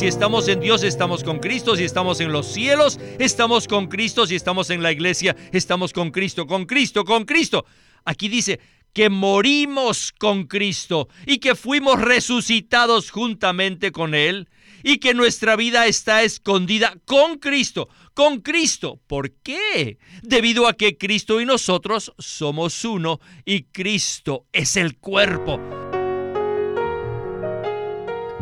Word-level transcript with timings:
Si 0.00 0.06
estamos 0.06 0.48
en 0.48 0.60
Dios, 0.60 0.82
estamos 0.82 1.22
con 1.22 1.40
Cristo. 1.40 1.76
Si 1.76 1.84
estamos 1.84 2.20
en 2.20 2.32
los 2.32 2.46
cielos, 2.46 2.98
estamos 3.18 3.68
con 3.68 3.86
Cristo. 3.86 4.26
Si 4.26 4.34
estamos 4.34 4.70
en 4.70 4.82
la 4.82 4.92
iglesia, 4.92 5.36
estamos 5.52 5.92
con 5.92 6.10
Cristo, 6.10 6.46
con 6.46 6.64
Cristo, 6.64 7.04
con 7.04 7.26
Cristo. 7.26 7.66
Aquí 8.06 8.30
dice 8.30 8.60
que 8.94 9.10
morimos 9.10 10.12
con 10.12 10.44
Cristo 10.44 11.08
y 11.26 11.36
que 11.36 11.54
fuimos 11.54 12.00
resucitados 12.00 13.10
juntamente 13.10 13.92
con 13.92 14.14
Él 14.14 14.48
y 14.82 15.00
que 15.00 15.12
nuestra 15.12 15.54
vida 15.54 15.86
está 15.86 16.22
escondida 16.22 16.96
con 17.04 17.36
Cristo, 17.36 17.90
con 18.14 18.40
Cristo. 18.40 19.02
¿Por 19.06 19.32
qué? 19.42 19.98
Debido 20.22 20.66
a 20.66 20.72
que 20.72 20.96
Cristo 20.96 21.42
y 21.42 21.44
nosotros 21.44 22.14
somos 22.16 22.86
uno 22.86 23.20
y 23.44 23.64
Cristo 23.64 24.46
es 24.50 24.76
el 24.76 24.96
cuerpo. 24.96 25.60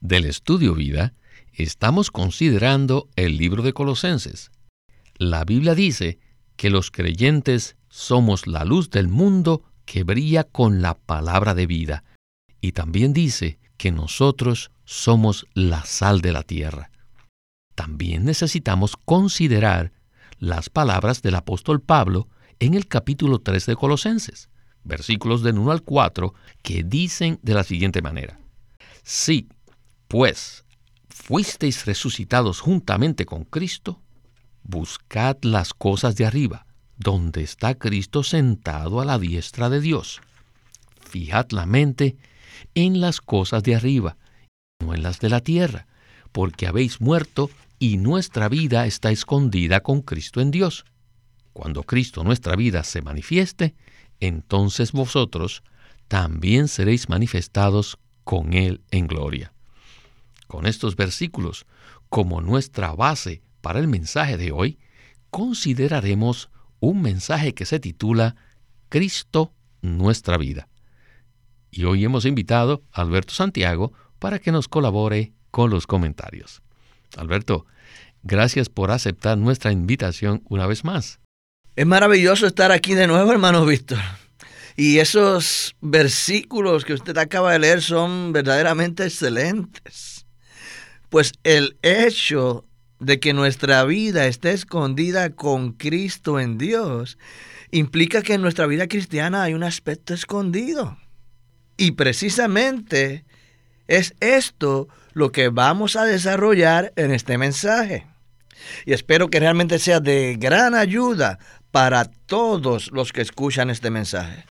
del 0.00 0.24
Estudio 0.24 0.74
Vida, 0.74 1.14
estamos 1.52 2.10
considerando 2.10 3.08
el 3.16 3.36
libro 3.36 3.62
de 3.62 3.72
Colosenses. 3.72 4.50
La 5.16 5.44
Biblia 5.44 5.74
dice 5.74 6.18
que 6.56 6.70
los 6.70 6.90
creyentes 6.90 7.76
somos 7.88 8.46
la 8.46 8.64
luz 8.64 8.90
del 8.90 9.08
mundo 9.08 9.62
que 9.84 10.04
brilla 10.04 10.44
con 10.44 10.82
la 10.82 10.94
palabra 10.94 11.54
de 11.54 11.66
vida. 11.66 12.04
Y 12.60 12.72
también 12.72 13.12
dice 13.12 13.58
que 13.76 13.92
nosotros 13.92 14.70
somos 14.84 15.46
la 15.54 15.84
sal 15.84 16.20
de 16.20 16.32
la 16.32 16.42
tierra. 16.42 16.90
También 17.74 18.24
necesitamos 18.24 18.96
considerar 18.96 19.92
las 20.38 20.68
palabras 20.68 21.22
del 21.22 21.36
apóstol 21.36 21.80
Pablo 21.80 22.28
en 22.60 22.74
el 22.74 22.86
capítulo 22.86 23.38
3 23.38 23.66
de 23.66 23.76
Colosenses, 23.76 24.50
versículos 24.84 25.42
del 25.42 25.58
1 25.58 25.70
al 25.70 25.82
4, 25.82 26.34
que 26.62 26.82
dicen 26.82 27.38
de 27.42 27.54
la 27.54 27.64
siguiente 27.64 28.02
manera. 28.02 28.38
Sí, 29.04 29.48
pues, 30.08 30.64
fuisteis 31.08 31.84
resucitados 31.84 32.60
juntamente 32.60 33.26
con 33.26 33.44
Cristo, 33.44 34.00
buscad 34.62 35.36
las 35.42 35.74
cosas 35.74 36.16
de 36.16 36.24
arriba, 36.24 36.66
donde 36.96 37.42
está 37.42 37.74
Cristo 37.74 38.22
sentado 38.22 39.00
a 39.00 39.04
la 39.04 39.18
diestra 39.18 39.68
de 39.68 39.80
Dios. 39.80 40.20
Fijad 41.00 41.50
la 41.50 41.66
mente 41.66 42.16
en 42.74 43.00
las 43.00 43.20
cosas 43.20 43.62
de 43.62 43.74
arriba, 43.74 44.16
no 44.80 44.94
en 44.94 45.02
las 45.02 45.20
de 45.20 45.28
la 45.28 45.40
tierra, 45.40 45.86
porque 46.32 46.66
habéis 46.66 47.00
muerto 47.00 47.50
y 47.78 47.98
nuestra 47.98 48.48
vida 48.48 48.86
está 48.86 49.10
escondida 49.10 49.80
con 49.80 50.02
Cristo 50.02 50.40
en 50.40 50.50
Dios. 50.50 50.84
Cuando 51.52 51.82
Cristo 51.82 52.24
nuestra 52.24 52.56
vida 52.56 52.82
se 52.84 53.02
manifieste, 53.02 53.74
entonces 54.20 54.92
vosotros 54.92 55.62
también 56.08 56.68
seréis 56.68 57.08
manifestados 57.08 57.98
con 58.24 58.54
Él 58.54 58.80
en 58.90 59.06
gloria. 59.06 59.52
Con 60.48 60.66
estos 60.66 60.96
versículos 60.96 61.66
como 62.08 62.40
nuestra 62.40 62.92
base 62.92 63.42
para 63.60 63.78
el 63.78 63.86
mensaje 63.86 64.36
de 64.36 64.50
hoy, 64.50 64.78
consideraremos 65.30 66.50
un 66.80 67.02
mensaje 67.02 67.54
que 67.54 67.66
se 67.66 67.78
titula 67.78 68.34
Cristo 68.88 69.52
nuestra 69.82 70.38
vida. 70.38 70.68
Y 71.70 71.84
hoy 71.84 72.04
hemos 72.04 72.24
invitado 72.24 72.82
a 72.92 73.02
Alberto 73.02 73.34
Santiago 73.34 73.92
para 74.18 74.38
que 74.38 74.50
nos 74.50 74.68
colabore 74.68 75.32
con 75.50 75.70
los 75.70 75.86
comentarios. 75.86 76.62
Alberto, 77.16 77.66
gracias 78.22 78.70
por 78.70 78.90
aceptar 78.90 79.36
nuestra 79.36 79.70
invitación 79.70 80.42
una 80.48 80.66
vez 80.66 80.82
más. 80.82 81.20
Es 81.76 81.86
maravilloso 81.86 82.46
estar 82.46 82.72
aquí 82.72 82.94
de 82.94 83.06
nuevo, 83.06 83.30
hermano 83.30 83.64
Víctor. 83.66 84.00
Y 84.76 84.98
esos 84.98 85.76
versículos 85.80 86.84
que 86.84 86.94
usted 86.94 87.18
acaba 87.18 87.52
de 87.52 87.58
leer 87.58 87.82
son 87.82 88.32
verdaderamente 88.32 89.04
excelentes. 89.04 90.17
Pues 91.10 91.32
el 91.42 91.78
hecho 91.82 92.64
de 93.00 93.20
que 93.20 93.32
nuestra 93.32 93.84
vida 93.84 94.26
esté 94.26 94.52
escondida 94.52 95.30
con 95.30 95.72
Cristo 95.72 96.40
en 96.40 96.58
Dios 96.58 97.18
implica 97.70 98.22
que 98.22 98.34
en 98.34 98.42
nuestra 98.42 98.66
vida 98.66 98.88
cristiana 98.88 99.42
hay 99.42 99.54
un 99.54 99.62
aspecto 99.62 100.14
escondido. 100.14 100.98
Y 101.76 101.92
precisamente 101.92 103.24
es 103.86 104.14
esto 104.20 104.88
lo 105.12 105.32
que 105.32 105.48
vamos 105.48 105.96
a 105.96 106.04
desarrollar 106.04 106.92
en 106.96 107.12
este 107.12 107.38
mensaje. 107.38 108.06
Y 108.84 108.92
espero 108.92 109.28
que 109.28 109.40
realmente 109.40 109.78
sea 109.78 110.00
de 110.00 110.36
gran 110.38 110.74
ayuda 110.74 111.38
para 111.70 112.04
todos 112.04 112.90
los 112.90 113.12
que 113.12 113.20
escuchan 113.20 113.70
este 113.70 113.90
mensaje. 113.90 114.44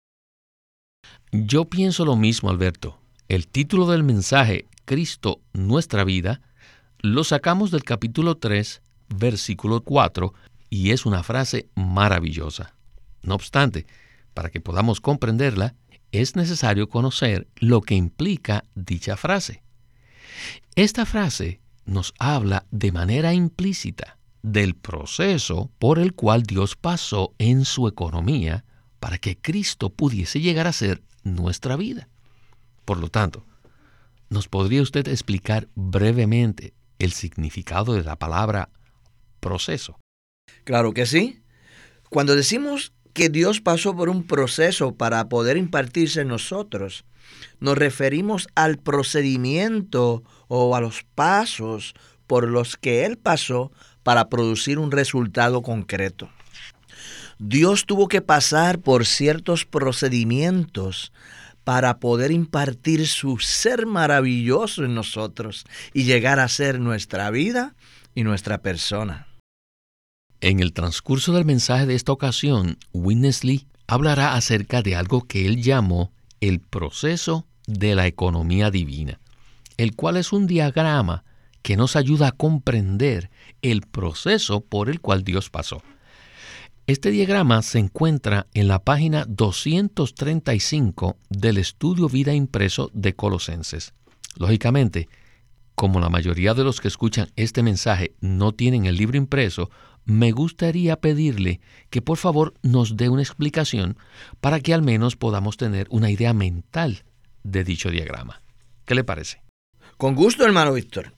Yo 1.30 1.66
pienso 1.66 2.04
lo 2.04 2.16
mismo, 2.16 2.48
Alberto. 2.48 2.98
El 3.28 3.46
título 3.46 3.86
del 3.90 4.02
mensaje, 4.02 4.66
Cristo, 4.86 5.40
nuestra 5.52 6.04
vida, 6.04 6.40
lo 7.00 7.24
sacamos 7.24 7.70
del 7.70 7.84
capítulo 7.84 8.36
3, 8.36 8.82
versículo 9.08 9.82
4, 9.82 10.34
y 10.70 10.90
es 10.90 11.06
una 11.06 11.22
frase 11.22 11.68
maravillosa. 11.74 12.74
No 13.22 13.34
obstante, 13.34 13.86
para 14.34 14.50
que 14.50 14.60
podamos 14.60 15.00
comprenderla, 15.00 15.74
es 16.12 16.36
necesario 16.36 16.88
conocer 16.88 17.46
lo 17.56 17.82
que 17.82 17.94
implica 17.94 18.64
dicha 18.74 19.16
frase. 19.16 19.62
Esta 20.74 21.06
frase 21.06 21.60
nos 21.84 22.14
habla 22.18 22.66
de 22.70 22.92
manera 22.92 23.32
implícita 23.32 24.18
del 24.42 24.74
proceso 24.74 25.70
por 25.78 25.98
el 25.98 26.14
cual 26.14 26.42
Dios 26.42 26.76
pasó 26.76 27.34
en 27.38 27.64
su 27.64 27.88
economía 27.88 28.64
para 29.00 29.18
que 29.18 29.36
Cristo 29.36 29.90
pudiese 29.90 30.40
llegar 30.40 30.66
a 30.66 30.72
ser 30.72 31.02
nuestra 31.24 31.76
vida. 31.76 32.08
Por 32.84 32.98
lo 32.98 33.08
tanto, 33.08 33.44
¿nos 34.30 34.48
podría 34.48 34.82
usted 34.82 35.08
explicar 35.08 35.68
brevemente 35.74 36.74
el 36.98 37.12
significado 37.12 37.94
de 37.94 38.04
la 38.04 38.16
palabra 38.16 38.70
proceso? 39.40 39.98
Claro 40.64 40.92
que 40.92 41.06
sí. 41.06 41.40
Cuando 42.10 42.34
decimos 42.34 42.92
que 43.18 43.28
Dios 43.28 43.60
pasó 43.60 43.96
por 43.96 44.08
un 44.08 44.22
proceso 44.24 44.94
para 44.94 45.28
poder 45.28 45.56
impartirse 45.56 46.20
en 46.20 46.28
nosotros. 46.28 47.04
Nos 47.58 47.76
referimos 47.76 48.46
al 48.54 48.78
procedimiento 48.78 50.22
o 50.46 50.76
a 50.76 50.80
los 50.80 51.04
pasos 51.16 51.94
por 52.28 52.46
los 52.46 52.76
que 52.76 53.04
Él 53.04 53.18
pasó 53.18 53.72
para 54.04 54.28
producir 54.28 54.78
un 54.78 54.92
resultado 54.92 55.62
concreto. 55.62 56.30
Dios 57.40 57.86
tuvo 57.86 58.06
que 58.06 58.22
pasar 58.22 58.78
por 58.78 59.04
ciertos 59.04 59.64
procedimientos 59.64 61.12
para 61.68 62.00
poder 62.00 62.30
impartir 62.30 63.06
su 63.06 63.36
ser 63.40 63.84
maravilloso 63.84 64.86
en 64.86 64.94
nosotros 64.94 65.66
y 65.92 66.04
llegar 66.04 66.40
a 66.40 66.48
ser 66.48 66.80
nuestra 66.80 67.30
vida 67.30 67.76
y 68.14 68.24
nuestra 68.24 68.62
persona. 68.62 69.28
En 70.40 70.60
el 70.60 70.72
transcurso 70.72 71.34
del 71.34 71.44
mensaje 71.44 71.84
de 71.84 71.94
esta 71.94 72.10
ocasión, 72.10 72.78
Winnesley 72.94 73.66
hablará 73.86 74.32
acerca 74.32 74.80
de 74.80 74.96
algo 74.96 75.26
que 75.26 75.44
él 75.44 75.62
llamó 75.62 76.10
el 76.40 76.60
proceso 76.60 77.46
de 77.66 77.94
la 77.94 78.06
economía 78.06 78.70
divina, 78.70 79.20
el 79.76 79.94
cual 79.94 80.16
es 80.16 80.32
un 80.32 80.46
diagrama 80.46 81.24
que 81.60 81.76
nos 81.76 81.96
ayuda 81.96 82.28
a 82.28 82.32
comprender 82.32 83.28
el 83.60 83.82
proceso 83.82 84.62
por 84.62 84.88
el 84.88 85.02
cual 85.02 85.22
Dios 85.22 85.50
pasó. 85.50 85.82
Este 86.88 87.10
diagrama 87.10 87.60
se 87.60 87.78
encuentra 87.78 88.46
en 88.54 88.66
la 88.66 88.78
página 88.78 89.26
235 89.28 91.18
del 91.28 91.58
estudio 91.58 92.08
Vida 92.08 92.32
Impreso 92.32 92.90
de 92.94 93.14
Colosenses. 93.14 93.92
Lógicamente, 94.38 95.10
como 95.74 96.00
la 96.00 96.08
mayoría 96.08 96.54
de 96.54 96.64
los 96.64 96.80
que 96.80 96.88
escuchan 96.88 97.28
este 97.36 97.62
mensaje 97.62 98.14
no 98.22 98.52
tienen 98.52 98.86
el 98.86 98.96
libro 98.96 99.18
impreso, 99.18 99.68
me 100.06 100.32
gustaría 100.32 100.96
pedirle 100.96 101.60
que 101.90 102.00
por 102.00 102.16
favor 102.16 102.54
nos 102.62 102.96
dé 102.96 103.10
una 103.10 103.20
explicación 103.20 103.98
para 104.40 104.58
que 104.60 104.72
al 104.72 104.80
menos 104.80 105.14
podamos 105.14 105.58
tener 105.58 105.88
una 105.90 106.10
idea 106.10 106.32
mental 106.32 107.04
de 107.42 107.64
dicho 107.64 107.90
diagrama. 107.90 108.40
¿Qué 108.86 108.94
le 108.94 109.04
parece? 109.04 109.42
Con 109.98 110.14
gusto, 110.14 110.42
hermano 110.46 110.72
Víctor. 110.72 111.12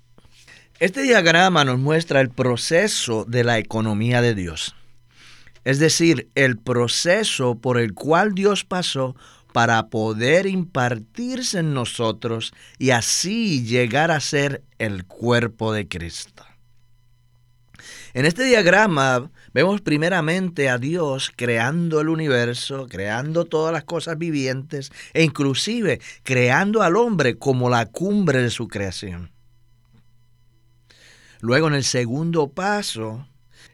Este 0.81 1.03
diagrama 1.03 1.65
nos 1.65 1.79
muestra 1.79 2.21
el 2.21 2.31
proceso 2.31 3.25
de 3.25 3.45
la 3.45 3.59
economía 3.59 4.21
de 4.21 4.35
Dios. 4.35 4.75
Es 5.65 5.79
decir, 5.79 6.29
el 6.35 6.59
proceso 6.59 7.57
por 7.57 7.79
el 7.79 7.95
cual 7.95 8.35
Dios 8.35 8.65
pasó 8.65 9.15
para 9.53 9.89
poder 9.89 10.47
impartirse 10.47 11.59
en 11.59 11.75
nosotros 11.75 12.53
y 12.79 12.91
así 12.91 13.65
llegar 13.65 14.11
a 14.11 14.21
ser 14.21 14.63
el 14.79 15.05
cuerpo 15.05 15.73
de 15.73 15.89
Cristo. 15.89 16.45
En 18.13 18.27
este 18.27 18.45
diagrama 18.45 19.31
vemos 19.53 19.81
primeramente 19.81 20.69
a 20.69 20.79
Dios 20.79 21.33
creando 21.35 22.01
el 22.01 22.09
universo, 22.09 22.87
creando 22.89 23.45
todas 23.45 23.73
las 23.73 23.85
cosas 23.85 24.19
vivientes 24.19 24.91
e 25.13 25.23
inclusive 25.23 26.01
creando 26.25 26.83
al 26.83 26.97
hombre 26.97 27.39
como 27.39 27.71
la 27.71 27.87
cumbre 27.87 28.43
de 28.43 28.51
su 28.51 28.67
creación. 28.67 29.31
Luego 31.41 31.69
en 31.69 31.75
el 31.75 31.85
segundo 31.85 32.49
paso, 32.51 33.27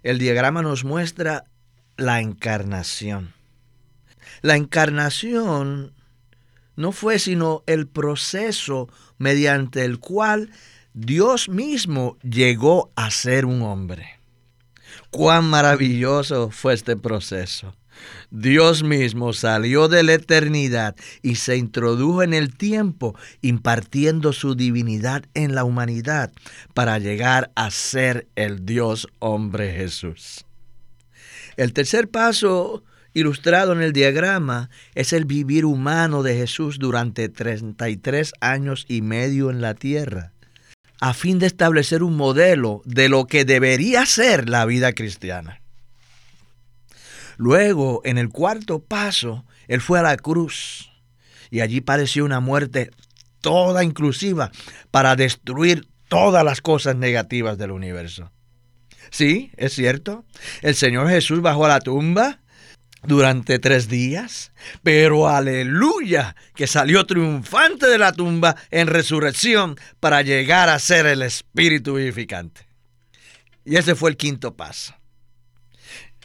el 0.02 0.18
diagrama 0.18 0.62
nos 0.62 0.84
muestra 0.84 1.44
la 1.96 2.20
encarnación. 2.20 3.34
La 4.42 4.56
encarnación 4.56 5.92
no 6.76 6.92
fue 6.92 7.18
sino 7.18 7.62
el 7.66 7.86
proceso 7.86 8.88
mediante 9.18 9.84
el 9.84 9.98
cual 9.98 10.50
Dios 10.92 11.48
mismo 11.48 12.18
llegó 12.22 12.90
a 12.96 13.10
ser 13.10 13.46
un 13.46 13.62
hombre. 13.62 14.18
Cuán 15.10 15.44
maravilloso 15.44 16.50
fue 16.50 16.74
este 16.74 16.96
proceso. 16.96 17.74
Dios 18.30 18.82
mismo 18.82 19.32
salió 19.32 19.88
de 19.88 20.02
la 20.02 20.14
eternidad 20.14 20.96
y 21.22 21.36
se 21.36 21.56
introdujo 21.56 22.22
en 22.22 22.34
el 22.34 22.56
tiempo, 22.56 23.14
impartiendo 23.40 24.32
su 24.32 24.54
divinidad 24.54 25.24
en 25.34 25.54
la 25.54 25.64
humanidad 25.64 26.32
para 26.74 26.98
llegar 26.98 27.50
a 27.54 27.70
ser 27.70 28.26
el 28.34 28.66
Dios 28.66 29.08
hombre 29.18 29.72
Jesús. 29.72 30.45
El 31.56 31.72
tercer 31.72 32.08
paso 32.08 32.84
ilustrado 33.14 33.72
en 33.72 33.80
el 33.80 33.92
diagrama 33.92 34.70
es 34.94 35.12
el 35.12 35.24
vivir 35.24 35.64
humano 35.64 36.22
de 36.22 36.36
Jesús 36.36 36.78
durante 36.78 37.28
33 37.28 38.32
años 38.40 38.84
y 38.88 39.00
medio 39.00 39.50
en 39.50 39.60
la 39.60 39.74
tierra 39.74 40.32
a 41.00 41.14
fin 41.14 41.38
de 41.38 41.46
establecer 41.46 42.02
un 42.02 42.16
modelo 42.16 42.82
de 42.84 43.08
lo 43.08 43.26
que 43.26 43.44
debería 43.44 44.06
ser 44.06 44.48
la 44.48 44.64
vida 44.64 44.92
cristiana. 44.92 45.60
Luego, 47.36 48.00
en 48.04 48.16
el 48.16 48.30
cuarto 48.30 48.82
paso, 48.82 49.44
él 49.68 49.80
fue 49.80 49.98
a 49.98 50.02
la 50.02 50.16
cruz 50.16 50.90
y 51.50 51.60
allí 51.60 51.80
padeció 51.80 52.24
una 52.24 52.40
muerte 52.40 52.90
toda 53.40 53.84
inclusiva 53.84 54.50
para 54.90 55.16
destruir 55.16 55.86
todas 56.08 56.44
las 56.44 56.62
cosas 56.62 56.96
negativas 56.96 57.58
del 57.58 57.72
universo. 57.72 58.32
Sí, 59.10 59.50
es 59.56 59.74
cierto, 59.74 60.24
el 60.62 60.74
Señor 60.74 61.08
Jesús 61.08 61.40
bajó 61.40 61.64
a 61.64 61.68
la 61.68 61.80
tumba 61.80 62.40
durante 63.06 63.58
tres 63.58 63.88
días, 63.88 64.52
pero 64.82 65.28
aleluya, 65.28 66.36
que 66.54 66.66
salió 66.66 67.06
triunfante 67.06 67.86
de 67.86 67.98
la 67.98 68.12
tumba 68.12 68.56
en 68.70 68.88
resurrección 68.88 69.76
para 70.00 70.22
llegar 70.22 70.68
a 70.68 70.78
ser 70.78 71.06
el 71.06 71.22
Espíritu 71.22 71.94
vivificante. 71.94 72.66
Y 73.64 73.76
ese 73.76 73.94
fue 73.94 74.10
el 74.10 74.16
quinto 74.16 74.54
paso. 74.54 74.94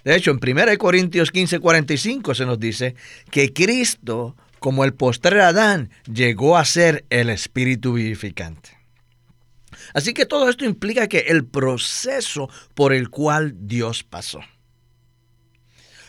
De 0.03 0.15
hecho, 0.15 0.31
en 0.31 0.39
1 0.41 0.77
Corintios 0.77 1.31
15, 1.31 1.59
45 1.59 2.33
se 2.33 2.45
nos 2.45 2.59
dice 2.59 2.95
que 3.29 3.53
Cristo, 3.53 4.35
como 4.59 4.83
el 4.83 4.93
postrer 4.93 5.41
Adán, 5.41 5.91
llegó 6.11 6.57
a 6.57 6.65
ser 6.65 7.05
el 7.09 7.29
Espíritu 7.29 7.93
vivificante. 7.93 8.80
Así 9.93 10.13
que 10.13 10.25
todo 10.25 10.49
esto 10.49 10.65
implica 10.65 11.07
que 11.07 11.19
el 11.27 11.45
proceso 11.45 12.49
por 12.73 12.93
el 12.93 13.09
cual 13.09 13.53
Dios 13.67 14.03
pasó. 14.03 14.41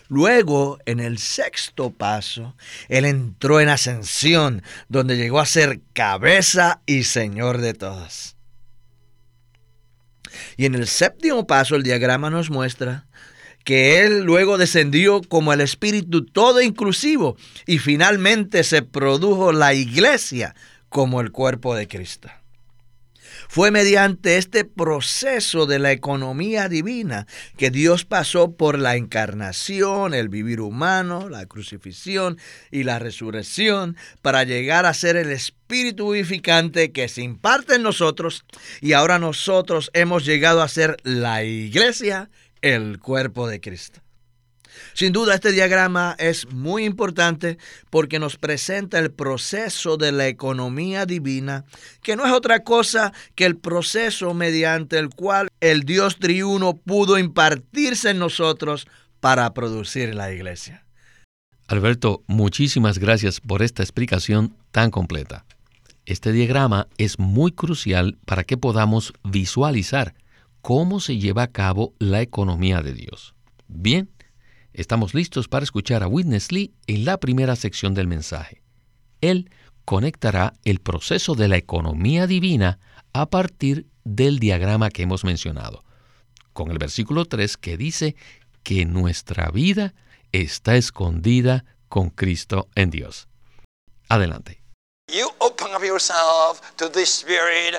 Luego, 0.09 0.79
en 0.85 1.01
el 1.01 1.19
sexto 1.19 1.91
paso, 1.91 2.55
Él 2.89 3.07
entró 3.07 3.61
en 3.61 3.71
ascensión, 3.71 4.63
donde 4.89 5.17
llegó 5.17 5.41
a 5.41 5.47
ser 5.47 5.81
cabeza 5.95 6.83
y 6.85 7.05
Señor 7.05 7.63
de 7.63 7.73
todos. 7.73 8.37
Y 10.59 10.67
en 10.67 10.75
el 10.75 10.87
séptimo 10.87 11.47
paso, 11.47 11.77
el 11.77 11.83
diagrama 11.83 12.29
nos 12.29 12.51
muestra 12.51 13.07
que 13.65 14.01
Él 14.01 14.25
luego 14.25 14.59
descendió 14.59 15.23
como 15.23 15.53
el 15.53 15.61
Espíritu 15.61 16.27
todo 16.27 16.61
inclusivo 16.61 17.37
y 17.67 17.79
finalmente 17.79 18.65
se 18.65 18.83
produjo 18.83 19.53
la 19.53 19.73
iglesia 19.73 20.55
como 20.89 21.21
el 21.21 21.33
cuerpo 21.33 21.75
de 21.75 21.89
Cristo. 21.89 22.29
Fue 23.55 23.71
mediante 23.71 24.39
este 24.39 24.65
proceso 24.65 25.67
de 25.67 25.79
la 25.79 25.93
economía 25.93 26.71
divina 26.71 27.27
que 27.59 27.71
Dios 27.71 28.07
pasó 28.07 28.57
por 28.57 28.79
la 28.79 28.97
encarnación, 28.97 30.15
el 30.15 30.31
vivir 30.31 30.63
humano, 30.63 31.29
la 31.29 31.45
crucifixión 31.45 32.39
y 32.71 32.85
la 32.85 32.99
resurrección 32.99 33.99
para 34.23 34.45
llegar 34.45 34.87
a 34.87 34.95
ser 34.95 35.17
el 35.17 35.31
Espíritu 35.31 36.13
vivificante 36.13 36.93
que 36.93 37.09
se 37.09 37.21
imparte 37.21 37.75
en 37.75 37.83
nosotros 37.83 38.47
y 38.81 38.95
ahora 38.95 39.19
nosotros 39.19 39.91
hemos 39.93 40.25
llegado 40.25 40.63
a 40.63 40.69
ser 40.69 40.97
la 41.03 41.45
iglesia, 41.45 42.31
el 42.63 43.01
cuerpo 43.01 43.49
de 43.49 43.61
Cristo. 43.61 44.01
Sin 44.95 45.13
duda 45.13 45.35
este 45.35 45.53
diagrama 45.53 46.15
es 46.19 46.51
muy 46.53 46.85
importante 46.85 47.59
porque 47.91 48.19
nos 48.19 48.37
presenta 48.37 48.99
el 48.99 49.11
proceso 49.11 49.97
de 49.97 50.13
la 50.13 50.29
economía 50.29 51.07
divina, 51.07 51.65
que 52.03 52.17
no 52.17 52.27
es 52.27 52.33
otra 52.33 52.65
cosa 52.65 53.13
que 53.35 53.45
el 53.45 53.57
proceso 53.57 54.35
mediante 54.35 54.99
el 54.99 55.11
cual 55.11 55.49
el 55.61 55.83
Dios 55.83 56.19
triuno 56.19 56.77
pudo 56.77 57.19
impartirse 57.19 58.11
en 58.11 58.19
nosotros 58.19 58.87
para 59.21 59.53
producir 59.55 60.15
la 60.15 60.33
iglesia. 60.33 60.85
Alberto, 61.69 62.23
muchísimas 62.27 62.99
gracias 62.99 63.41
por 63.41 63.63
esta 63.63 63.83
explicación 63.83 64.57
tan 64.73 64.91
completa. 64.91 65.47
Este 66.05 66.33
diagrama 66.33 66.89
es 66.99 67.19
muy 67.19 67.53
crucial 67.53 68.19
para 68.27 68.45
que 68.45 68.57
podamos 68.57 69.13
visualizar 69.23 70.15
cómo 70.61 71.01
se 71.01 71.19
lleva 71.19 71.45
a 71.45 71.53
cabo 71.53 71.95
la 71.99 72.21
economía 72.21 72.83
de 72.83 72.93
Dios. 72.93 73.35
Bien, 73.69 74.11
Estamos 74.75 75.13
listos 75.13 75.49
para 75.49 75.65
escuchar 75.65 76.03
a 76.03 76.09
Witness 76.09 76.51
Lee 76.51 76.75
en 76.87 77.05
la 77.05 77.19
primera 77.19 77.57
sección 77.57 77.93
del 77.93 78.07
mensaje. 78.07 78.63
Él 79.21 79.51
conectará 79.85 80.55
el 80.65 80.81
proceso 80.81 81.35
de 81.35 81.49
la 81.49 81.59
economía 81.59 82.27
divina 82.27 82.79
a 83.13 83.27
partir 83.27 83.87
del 84.05 84.39
diagrama 84.39 84.91
que 84.91 85.03
hemos 85.03 85.25
mencionado, 85.25 85.85
con 86.55 86.71
el 86.71 86.79
versículo 86.79 87.27
3 87.27 87.57
que 87.59 87.77
dice 87.77 88.17
que 88.63 88.87
nuestra 88.87 89.51
vida 89.51 89.95
está 90.33 90.77
escondida 90.77 91.67
con 91.89 92.09
Cristo 92.09 92.69
en 92.75 92.91
Dios. 92.91 93.29
Adelante. 94.09 94.63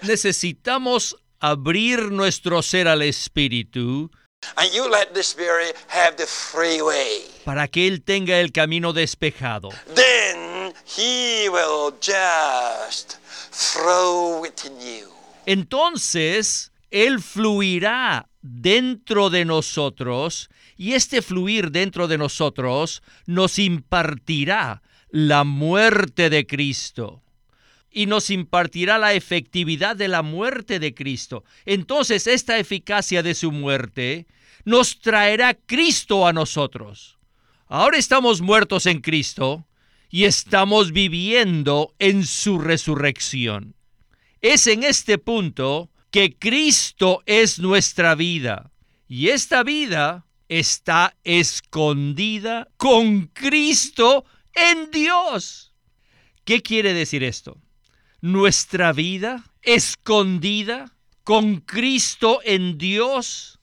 Necesitamos 0.03 1.17
abrir 1.39 2.11
nuestro 2.11 2.61
ser 2.61 2.87
al 2.87 3.01
Espíritu 3.01 4.11
para 7.45 7.67
que 7.67 7.87
Él 7.87 8.03
tenga 8.03 8.39
el 8.39 8.51
camino 8.51 8.93
despejado. 8.93 9.69
Entonces, 15.45 16.71
Él 16.91 17.21
fluirá 17.21 18.29
dentro 18.41 19.29
de 19.29 19.45
nosotros 19.45 20.49
y 20.77 20.93
este 20.93 21.21
fluir 21.21 21.71
dentro 21.71 22.07
de 22.07 22.17
nosotros 22.17 23.03
nos 23.25 23.59
impartirá 23.59 24.81
la 25.09 25.43
muerte 25.43 26.29
de 26.29 26.47
Cristo 26.47 27.23
y 27.93 28.07
nos 28.07 28.29
impartirá 28.29 28.97
la 28.97 29.13
efectividad 29.13 29.95
de 29.95 30.07
la 30.07 30.23
muerte 30.23 30.79
de 30.79 30.93
Cristo. 30.93 31.43
Entonces 31.65 32.27
esta 32.27 32.57
eficacia 32.57 33.21
de 33.21 33.35
su 33.35 33.51
muerte 33.51 34.25
nos 34.65 34.99
traerá 34.99 35.53
Cristo 35.53 36.25
a 36.27 36.33
nosotros. 36.33 37.17
Ahora 37.67 37.97
estamos 37.97 38.41
muertos 38.41 38.85
en 38.85 38.99
Cristo 38.99 39.65
y 40.09 40.25
estamos 40.25 40.91
viviendo 40.91 41.93
en 41.99 42.25
su 42.25 42.59
resurrección. 42.59 43.75
Es 44.41 44.67
en 44.67 44.83
este 44.83 45.17
punto 45.17 45.89
que 46.11 46.35
Cristo 46.37 47.23
es 47.25 47.59
nuestra 47.59 48.13
vida 48.15 48.71
y 49.07 49.29
esta 49.29 49.63
vida 49.63 50.25
está 50.49 51.15
escondida 51.23 52.69
con 52.77 53.27
Cristo 53.27 54.25
en 54.53 54.91
Dios. 54.91 55.73
¿Qué 56.45 56.61
quiere 56.61 56.93
decir 56.93 57.23
esto? 57.23 57.62
Nuestra 58.23 58.93
vida 58.93 59.43
escondida 59.63 60.95
con 61.25 61.57
Cristo 61.57 62.39
en 62.45 62.77
Dios. 62.77 63.59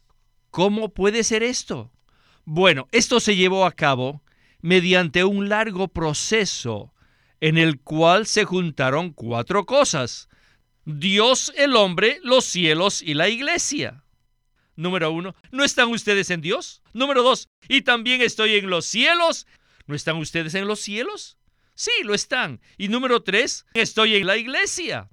¿Cómo 0.51 0.91
puede 0.91 1.25
ser 1.25 1.43
esto? 1.43 1.91
Bueno, 2.45 2.87
esto 2.93 3.21
se 3.21 3.37
llevó 3.37 3.65
a 3.65 3.73
cabo 3.73 4.23
mediante 4.61 5.25
un 5.25 5.49
largo 5.49 5.89
proceso 5.89 6.93
en 7.41 7.57
el 7.57 7.81
cual 7.81 8.27
se 8.27 8.45
juntaron 8.45 9.15
cuatro 9.15 9.65
cosas. 9.65 10.29
Dios, 10.85 11.55
el 11.57 11.75
hombre, 11.75 12.19
los 12.23 12.45
cielos 12.45 13.01
y 13.01 13.15
la 13.15 13.31
iglesia. 13.31 14.05
Número 14.77 15.11
uno, 15.11 15.35
¿no 15.51 15.65
están 15.65 15.89
ustedes 15.89 16.29
en 16.29 16.43
Dios? 16.43 16.83
Número 16.93 17.23
dos, 17.23 17.49
y 17.67 17.81
también 17.81 18.21
estoy 18.21 18.57
en 18.57 18.69
los 18.69 18.85
cielos. 18.85 19.47
¿No 19.87 19.95
están 19.95 20.19
ustedes 20.19 20.55
en 20.55 20.67
los 20.67 20.81
cielos? 20.81 21.39
Sí, 21.81 21.91
lo 22.05 22.13
están. 22.13 22.61
Y 22.77 22.89
número 22.89 23.23
tres, 23.23 23.65
estoy 23.73 24.17
en 24.17 24.27
la 24.27 24.37
iglesia. 24.37 25.09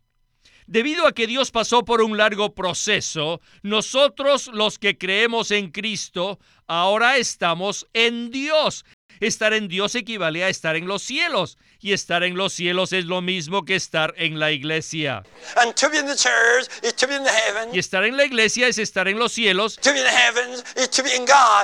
Debido 0.66 1.08
a 1.08 1.14
que 1.14 1.26
Dios 1.26 1.50
pasó 1.50 1.86
por 1.86 2.02
un 2.02 2.18
largo 2.18 2.56
proceso, 2.56 3.40
nosotros 3.64 4.48
los 4.48 4.78
que 4.78 4.98
creemos 4.98 5.52
en 5.52 5.72
Cristo, 5.72 6.40
ahora 6.68 7.16
estamos 7.16 7.88
en 7.94 8.32
Dios. 8.32 8.84
Estar 9.20 9.54
en 9.54 9.68
Dios 9.68 9.96
equivale 9.96 10.44
a 10.44 10.50
estar 10.50 10.76
en 10.76 10.88
los 10.88 11.04
cielos. 11.04 11.58
Y 11.80 11.94
estar 11.94 12.24
en 12.24 12.36
los 12.36 12.54
cielos 12.54 12.92
es 12.92 13.06
lo 13.06 13.22
mismo 13.22 13.64
que 13.64 13.76
estar 13.76 14.14
en 14.18 14.40
la 14.40 14.52
iglesia. 14.52 15.24
Y 17.72 17.80
estar 17.80 18.04
en 18.04 18.18
la 18.18 18.26
iglesia 18.26 18.68
es 18.68 18.78
estar 18.78 19.08
en 19.08 19.20
los 19.20 19.32
cielos. 19.32 19.80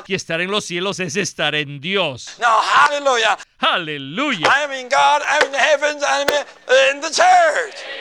Y 0.07 0.13
estar 0.13 0.41
en 0.41 0.51
los 0.51 0.65
cielos 0.65 0.99
es 0.99 1.15
estar 1.15 1.55
en 1.55 1.79
Dios. 1.79 2.35
aleluya. 2.85 3.37
Aleluya. 3.59 4.47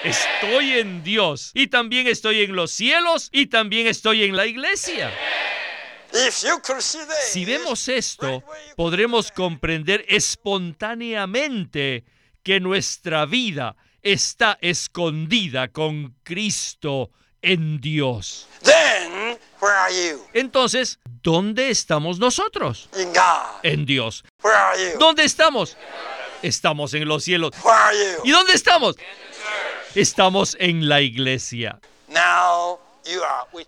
Estoy 0.05 0.79
en 0.79 1.03
Dios. 1.03 1.51
Y 1.55 1.69
también 1.69 2.07
estoy 2.07 2.43
en 2.43 2.55
los 2.55 2.71
cielos. 2.73 3.29
Y 3.33 3.47
también 3.47 3.87
estoy 3.87 4.25
en 4.25 4.37
la 4.37 4.47
iglesia. 4.47 5.11
Si 7.31 7.45
vemos 7.45 7.89
esto, 7.89 8.43
podremos 8.77 9.33
comprender 9.33 10.05
espontáneamente 10.09 12.05
que 12.43 12.61
nuestra 12.61 13.25
vida 13.27 13.77
está 14.03 14.59
escondida 14.61 15.69
con 15.69 16.17
Cristo 16.23 17.11
en 17.41 17.81
Dios. 17.81 18.49
Entonces, 20.33 20.99
¿dónde 21.23 21.71
estamos 21.71 22.19
nosotros? 22.19 22.89
En 23.63 23.87
Dios. 23.87 24.25
¿Dónde 24.99 25.25
estamos? 25.25 25.77
Estamos 26.43 26.95
en 26.95 27.07
los 27.07 27.25
cielos. 27.25 27.53
¿Y 28.25 28.31
dónde 28.31 28.55
estamos? 28.55 28.97
Estamos 29.95 30.57
en 30.59 30.89
la 30.89 31.01
iglesia. 31.01 31.81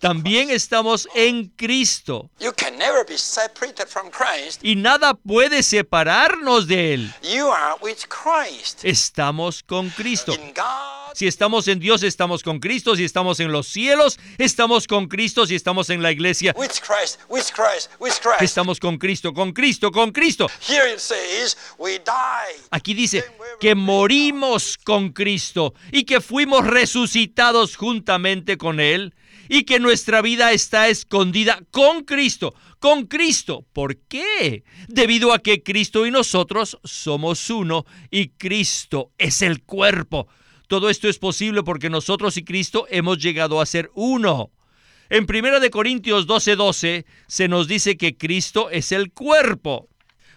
También 0.01 0.51
estamos 0.51 1.09
en 1.15 1.49
Cristo. 1.49 2.31
Y 4.63 4.77
nada 4.77 5.15
puede 5.15 5.63
separarnos 5.63 6.67
de 6.67 6.95
Él. 6.95 7.15
Estamos 8.83 9.63
con 9.63 9.91
Cristo. 9.91 10.33
Si 11.15 11.29
estamos 11.29 11.69
en 11.69 11.79
Dios, 11.79 12.03
estamos 12.03 12.43
con 12.43 12.59
Cristo. 12.59 12.97
Si 12.97 13.05
estamos 13.05 13.39
en 13.41 13.53
los 13.53 13.69
cielos, 13.69 14.19
estamos 14.39 14.87
con 14.87 15.07
Cristo. 15.07 15.47
Si 15.47 15.55
estamos 15.55 15.91
en 15.91 16.03
la 16.03 16.11
iglesia, 16.11 16.55
estamos 18.41 18.81
con 18.81 18.99
Cristo, 18.99 19.33
con 19.33 19.53
Cristo, 19.53 19.93
con 19.93 20.11
Cristo. 20.11 20.51
Aquí 22.71 22.95
dice 22.95 23.25
que 23.61 23.75
morimos 23.75 24.77
con 24.79 25.11
Cristo 25.11 25.75
y 25.93 26.05
que 26.05 26.21
fuimos 26.21 26.67
resucitados 26.67 27.77
juntamente 27.77 28.59
con 28.59 28.81
Él 28.81 29.15
y 29.49 29.65
que 29.65 29.81
nuestra 29.81 30.23
vida 30.23 30.53
está 30.53 30.89
escondida 30.89 31.61
con 31.71 32.05
Cristo, 32.05 32.55
con 32.79 33.07
Cristo. 33.07 33.65
¿Por 33.73 33.97
qué? 33.97 34.65
Debido 34.89 35.33
a 35.33 35.39
que 35.39 35.63
Cristo 35.63 36.07
y 36.07 36.11
nosotros 36.11 36.79
somos 36.85 37.51
uno 37.51 37.85
y 38.11 38.29
Cristo 38.29 39.13
es 39.19 39.43
el 39.43 39.63
cuerpo. 39.63 40.29
Todo 40.69 40.91
esto 40.91 41.09
es 41.09 41.19
posible 41.19 41.63
porque 41.63 41.91
nosotros 41.91 42.37
y 42.37 42.45
Cristo 42.45 42.87
hemos 42.91 43.19
llegado 43.19 43.61
a 43.61 43.67
ser 43.67 43.91
uno. 43.95 44.51
En 45.11 45.27
1 45.29 45.61
de 45.61 45.71
Corintios 45.71 46.27
12:12 46.27 47.05
se 47.27 47.49
nos 47.49 47.69
dice 47.69 47.97
que 47.97 48.17
Cristo 48.17 48.71
es 48.71 48.91
el 48.93 49.13
cuerpo. 49.13 49.89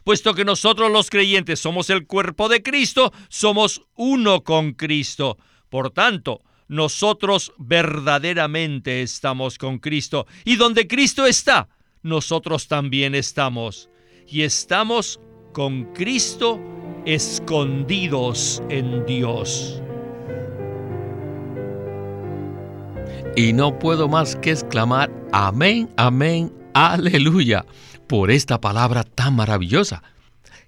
Puesto 0.03 0.33
que 0.33 0.45
nosotros 0.45 0.91
los 0.91 1.09
creyentes 1.09 1.59
somos 1.59 1.89
el 1.89 2.05
cuerpo 2.07 2.47
de 2.47 2.63
Cristo, 2.63 3.11
somos 3.29 3.81
uno 3.95 4.43
con 4.43 4.73
Cristo. 4.73 5.37
Por 5.69 5.91
tanto, 5.91 6.41
nosotros 6.67 7.53
verdaderamente 7.57 9.01
estamos 9.01 9.57
con 9.57 9.79
Cristo. 9.79 10.27
Y 10.45 10.55
donde 10.55 10.87
Cristo 10.87 11.25
está, 11.25 11.69
nosotros 12.03 12.67
también 12.67 13.15
estamos. 13.15 13.89
Y 14.27 14.41
estamos 14.41 15.19
con 15.53 15.93
Cristo 15.93 16.59
escondidos 17.05 18.61
en 18.69 19.05
Dios. 19.05 19.81
Y 23.35 23.53
no 23.53 23.77
puedo 23.79 24.07
más 24.07 24.35
que 24.35 24.51
exclamar, 24.51 25.11
amén, 25.31 25.89
amén, 25.95 26.51
aleluya, 26.73 27.65
por 28.07 28.31
esta 28.31 28.59
palabra 28.59 29.03
tan 29.03 29.35
maravillosa. 29.35 30.03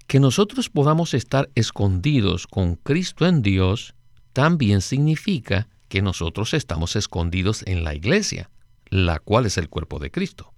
Que 0.06 0.20
nosotros 0.20 0.68
podamos 0.70 1.14
estar 1.14 1.50
escondidos 1.54 2.46
con 2.46 2.76
Cristo 2.76 3.26
en 3.26 3.42
Dios 3.42 3.94
también 4.32 4.80
significa 4.80 5.68
que 5.90 6.00
nosotros 6.00 6.54
estamos 6.54 6.96
escondidos 6.96 7.62
en 7.66 7.84
la 7.84 7.94
iglesia, 7.94 8.48
la 8.88 9.18
cual 9.18 9.44
es 9.44 9.58
el 9.58 9.68
cuerpo 9.68 9.98
de 9.98 10.10
Cristo. 10.10 10.54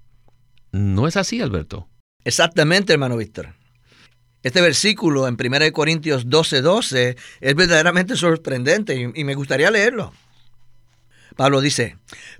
¿No 0.71 1.09
es 1.09 1.17
así, 1.17 1.41
Alberto? 1.41 1.89
Exactamente, 2.25 2.93
hermano 2.93 3.17
Víctor. 3.17 3.55
Este 4.43 4.61
versículo 4.61 5.27
en 5.27 5.37
1 5.41 5.73
Corintios 5.73 6.27
12:12 6.27 6.61
12, 6.61 7.17
es 7.41 7.55
verdaderamente 7.55 8.15
sorprendente 8.15 9.11
y 9.15 9.25
me 9.25 9.35
gustaría 9.35 9.71
leerlo. 9.71 10.13
Pablo 11.35 11.63
dice, 11.63 11.97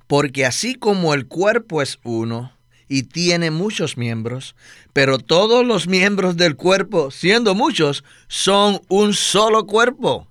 porque 0.07 0.45
así 0.45 0.75
como 0.75 1.15
el 1.15 1.27
cuerpo 1.27 1.81
es 1.81 1.99
uno 2.05 2.53
y 2.89 3.05
tiene 3.05 3.51
muchos 3.51 3.97
miembros, 3.97 4.55
pero 4.93 5.19
todos 5.19 5.65
los 5.65 5.87
miembros 5.87 6.37
del 6.37 6.57
cuerpo, 6.57 7.11
siendo 7.11 7.55
muchos, 7.55 8.05
son 8.29 8.83
un 8.89 9.15
solo 9.15 9.67
cuerpo. 9.67 10.29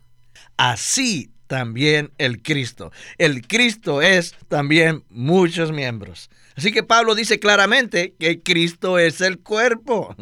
Así 0.58 1.30
también 1.51 2.13
el 2.17 2.41
Cristo. 2.41 2.93
El 3.17 3.46
Cristo 3.46 4.01
es 4.01 4.36
también 4.48 5.03
muchos 5.10 5.74
miembros. 5.74 6.29
Así 6.55 6.72
que 6.72 6.81
Pablo 6.81 7.13
dice 7.13 7.41
claramente 7.41 8.15
que 8.17 8.41
Cristo 8.41 8.98
es 8.98 9.20
el 9.20 9.39
cuerpo. 9.39 10.15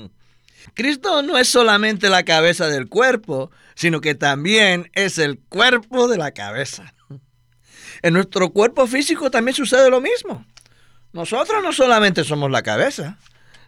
Cristo 0.73 1.21
no 1.21 1.37
es 1.37 1.47
solamente 1.47 2.09
la 2.09 2.23
cabeza 2.23 2.65
del 2.65 2.89
cuerpo, 2.89 3.51
sino 3.75 4.01
que 4.01 4.15
también 4.15 4.89
es 4.95 5.19
el 5.19 5.37
cuerpo 5.37 6.07
de 6.07 6.17
la 6.17 6.31
cabeza. 6.31 6.95
En 8.01 8.13
nuestro 8.13 8.49
cuerpo 8.49 8.87
físico 8.87 9.29
también 9.29 9.53
sucede 9.53 9.91
lo 9.91 10.01
mismo. 10.01 10.43
Nosotros 11.13 11.61
no 11.61 11.73
solamente 11.73 12.23
somos 12.23 12.49
la 12.49 12.63
cabeza, 12.63 13.19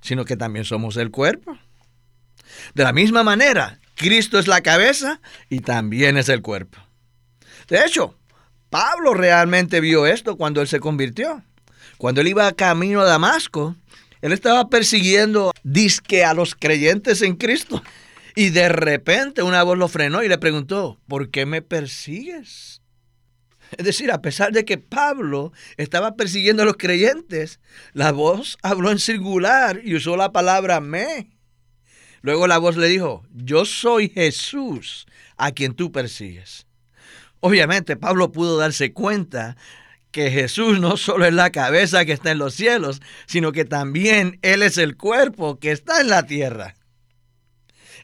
sino 0.02 0.26
que 0.26 0.36
también 0.36 0.66
somos 0.66 0.98
el 0.98 1.12
cuerpo. 1.12 1.56
De 2.74 2.84
la 2.84 2.92
misma 2.92 3.24
manera, 3.24 3.78
Cristo 3.94 4.40
es 4.40 4.48
la 4.48 4.62
cabeza 4.62 5.22
y 5.48 5.60
también 5.60 6.18
es 6.18 6.28
el 6.28 6.42
cuerpo. 6.42 6.80
De 7.68 7.84
hecho, 7.86 8.16
Pablo 8.70 9.14
realmente 9.14 9.82
vio 9.82 10.06
esto 10.06 10.38
cuando 10.38 10.62
él 10.62 10.68
se 10.68 10.80
convirtió. 10.80 11.44
Cuando 11.98 12.22
él 12.22 12.30
iba 12.30 12.52
camino 12.54 13.02
a 13.02 13.06
Damasco, 13.06 13.76
él 14.22 14.32
estaba 14.34 14.70
persiguiendo 14.70 15.52
disque 15.64 16.24
a 16.24 16.34
los 16.34 16.56
creyentes 16.56 17.22
en 17.22 17.36
Cristo. 17.36 17.84
Y 18.36 18.50
de 18.50 18.70
repente 18.70 19.44
una 19.44 19.64
voz 19.64 19.78
lo 19.78 19.88
frenó 19.88 20.24
y 20.24 20.30
le 20.30 20.38
preguntó, 20.38 21.00
¿por 21.08 21.30
qué 21.30 21.46
me 21.46 21.62
persigues? 21.62 22.82
Es 23.78 23.86
decir, 23.86 24.12
a 24.12 24.22
pesar 24.22 24.52
de 24.52 24.66
que 24.66 24.78
Pablo 24.78 25.54
estaba 25.78 26.16
persiguiendo 26.16 26.64
a 26.64 26.66
los 26.66 26.78
creyentes, 26.78 27.60
la 27.94 28.12
voz 28.12 28.58
habló 28.62 28.92
en 28.92 29.00
singular 29.00 29.82
y 29.84 29.96
usó 29.96 30.18
la 30.18 30.32
palabra 30.32 30.82
me. 30.82 31.32
Luego 32.22 32.48
la 32.48 32.58
voz 32.58 32.78
le 32.78 32.88
dijo, 32.88 33.26
yo 33.34 33.66
soy 33.66 34.10
Jesús 34.10 35.08
a 35.38 35.52
quien 35.52 35.74
tú 35.74 35.92
persigues. 35.92 36.68
Obviamente 37.42 37.98
Pablo 37.98 38.32
pudo 38.32 38.58
darse 38.58 38.94
cuenta 38.94 39.58
que 40.12 40.30
Jesús 40.30 40.80
no 40.80 40.98
solo 40.98 41.26
es 41.26 41.34
la 41.34 41.52
cabeza 41.52 42.06
que 42.06 42.14
está 42.14 42.32
en 42.32 42.38
los 42.38 42.54
cielos, 42.54 43.02
sino 43.26 43.52
que 43.52 43.66
también 43.66 44.40
Él 44.42 44.62
es 44.62 44.78
el 44.78 44.96
cuerpo 44.96 45.60
que 45.60 45.72
está 45.72 46.02
en 46.02 46.10
la 46.10 46.26
tierra. 46.26 46.76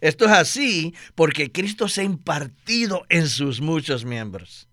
Esto 0.01 0.25
es 0.25 0.31
así 0.31 0.93
porque 1.15 1.51
Cristo 1.51 1.87
se 1.87 2.01
ha 2.01 2.03
impartido 2.03 3.05
en 3.09 3.27
sus 3.27 3.61
muchos 3.61 4.05
miembros. 4.05 4.67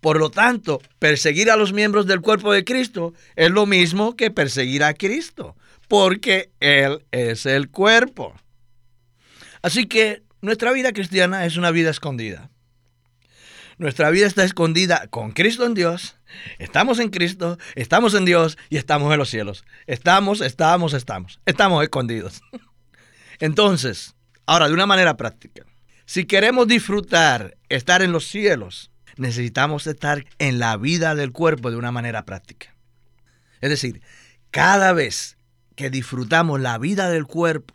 Por 0.00 0.18
lo 0.18 0.30
tanto, 0.30 0.82
perseguir 0.98 1.50
a 1.50 1.56
los 1.56 1.72
miembros 1.72 2.06
del 2.06 2.20
cuerpo 2.20 2.52
de 2.52 2.64
Cristo 2.64 3.14
es 3.36 3.50
lo 3.50 3.64
mismo 3.64 4.16
que 4.16 4.30
perseguir 4.30 4.84
a 4.84 4.94
Cristo, 4.94 5.56
porque 5.88 6.50
Él 6.60 7.04
es 7.10 7.46
el 7.46 7.70
cuerpo. 7.70 8.34
Así 9.62 9.86
que 9.86 10.22
nuestra 10.42 10.72
vida 10.72 10.92
cristiana 10.92 11.46
es 11.46 11.56
una 11.56 11.70
vida 11.70 11.90
escondida. 11.90 12.50
Nuestra 13.78 14.10
vida 14.10 14.26
está 14.26 14.44
escondida 14.44 15.08
con 15.08 15.32
Cristo 15.32 15.66
en 15.66 15.74
Dios. 15.74 16.16
Estamos 16.58 16.98
en 17.00 17.10
Cristo, 17.10 17.58
estamos 17.74 18.14
en 18.14 18.24
Dios 18.24 18.56
y 18.70 18.76
estamos 18.76 19.12
en 19.12 19.18
los 19.18 19.28
cielos. 19.28 19.64
Estamos, 19.86 20.40
estamos, 20.40 20.94
estamos. 20.94 21.40
Estamos 21.44 21.82
escondidos. 21.82 22.40
Entonces, 23.40 24.14
ahora 24.46 24.68
de 24.68 24.74
una 24.74 24.86
manera 24.86 25.16
práctica. 25.16 25.64
Si 26.06 26.26
queremos 26.26 26.68
disfrutar, 26.68 27.56
estar 27.68 28.02
en 28.02 28.12
los 28.12 28.26
cielos, 28.26 28.90
necesitamos 29.16 29.86
estar 29.86 30.24
en 30.38 30.58
la 30.58 30.76
vida 30.76 31.14
del 31.14 31.32
cuerpo 31.32 31.70
de 31.70 31.76
una 31.76 31.92
manera 31.92 32.24
práctica. 32.24 32.74
Es 33.60 33.70
decir, 33.70 34.02
cada 34.50 34.92
vez 34.92 35.36
que 35.74 35.90
disfrutamos 35.90 36.60
la 36.60 36.78
vida 36.78 37.10
del 37.10 37.26
cuerpo, 37.26 37.74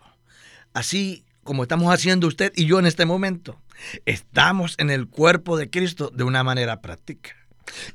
así 0.74 1.26
como 1.50 1.64
estamos 1.64 1.92
haciendo 1.92 2.28
usted 2.28 2.54
y 2.56 2.68
yo 2.68 2.78
en 2.78 2.86
este 2.86 3.08
momento, 3.08 3.60
Estamos 4.06 4.76
en 4.78 4.92
el 4.92 5.08
cuerpo 5.08 5.58
de 5.58 5.72
Cristo 5.72 6.12
de 6.14 6.24
una 6.24 6.44
manera 6.44 6.80
práctica. 6.80 7.32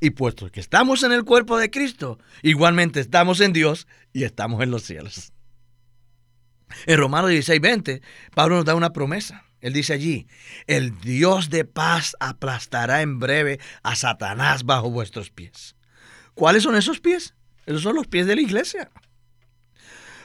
Y 0.01 0.09
puesto 0.09 0.51
que 0.51 0.59
estamos 0.59 1.03
en 1.03 1.13
el 1.13 1.23
cuerpo 1.23 1.57
de 1.57 1.69
Cristo, 1.69 2.19
igualmente 2.41 2.99
estamos 2.99 3.39
en 3.39 3.53
Dios 3.53 3.87
y 4.11 4.25
estamos 4.25 4.61
en 4.61 4.71
los 4.71 4.83
cielos. 4.83 5.31
En 6.85 6.97
Romanos 6.97 7.29
16, 7.29 7.61
20, 7.61 8.01
Pablo 8.33 8.57
nos 8.57 8.65
da 8.65 8.75
una 8.75 8.91
promesa. 8.91 9.45
Él 9.61 9.71
dice 9.71 9.93
allí, 9.93 10.27
el 10.67 10.99
Dios 10.99 11.49
de 11.49 11.63
paz 11.63 12.17
aplastará 12.19 13.03
en 13.03 13.19
breve 13.19 13.61
a 13.83 13.95
Satanás 13.95 14.65
bajo 14.65 14.91
vuestros 14.91 15.29
pies. 15.29 15.77
¿Cuáles 16.33 16.63
son 16.63 16.75
esos 16.75 16.99
pies? 16.99 17.35
Esos 17.65 17.83
son 17.83 17.95
los 17.95 18.07
pies 18.07 18.27
de 18.27 18.35
la 18.35 18.41
iglesia. 18.41 18.91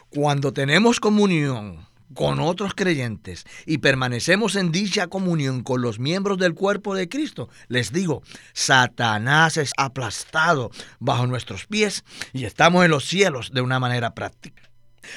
Cuando 0.08 0.52
tenemos 0.52 0.98
comunión 0.98 1.89
con 2.14 2.40
otros 2.40 2.74
creyentes 2.74 3.44
y 3.66 3.78
permanecemos 3.78 4.56
en 4.56 4.72
dicha 4.72 5.06
comunión 5.06 5.62
con 5.62 5.82
los 5.82 5.98
miembros 5.98 6.38
del 6.38 6.54
cuerpo 6.54 6.94
de 6.94 7.08
Cristo, 7.08 7.48
les 7.68 7.92
digo, 7.92 8.22
Satanás 8.52 9.56
es 9.56 9.72
aplastado 9.76 10.70
bajo 10.98 11.26
nuestros 11.26 11.66
pies 11.66 12.04
y 12.32 12.44
estamos 12.44 12.84
en 12.84 12.90
los 12.90 13.04
cielos 13.04 13.50
de 13.52 13.60
una 13.60 13.78
manera 13.78 14.14
práctica. 14.14 14.62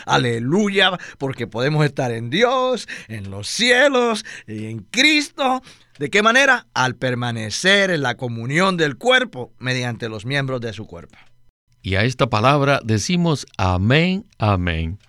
Aleluya, 0.06 0.98
porque 1.18 1.48
podemos 1.48 1.86
estar 1.86 2.12
en 2.12 2.30
Dios, 2.30 2.88
en 3.08 3.30
los 3.30 3.48
cielos 3.48 4.26
y 4.48 4.66
en 4.66 4.80
Cristo. 4.80 5.62
¿De 6.00 6.10
qué 6.10 6.24
manera? 6.24 6.68
Al 6.74 6.96
permanecer 6.96 7.92
en 7.92 8.02
la 8.02 8.16
comunión 8.16 8.78
del 8.78 8.98
cuerpo 8.98 9.54
mediante 9.60 10.10
los 10.10 10.26
miembros 10.26 10.62
de 10.62 10.74
su 10.74 10.86
cuerpo. 10.86 11.18
Y 11.82 11.96
a 11.96 12.04
esta 12.04 12.30
palabra 12.30 12.80
decimos 12.84 13.46
amén, 13.58 14.26
amén. 14.38 15.00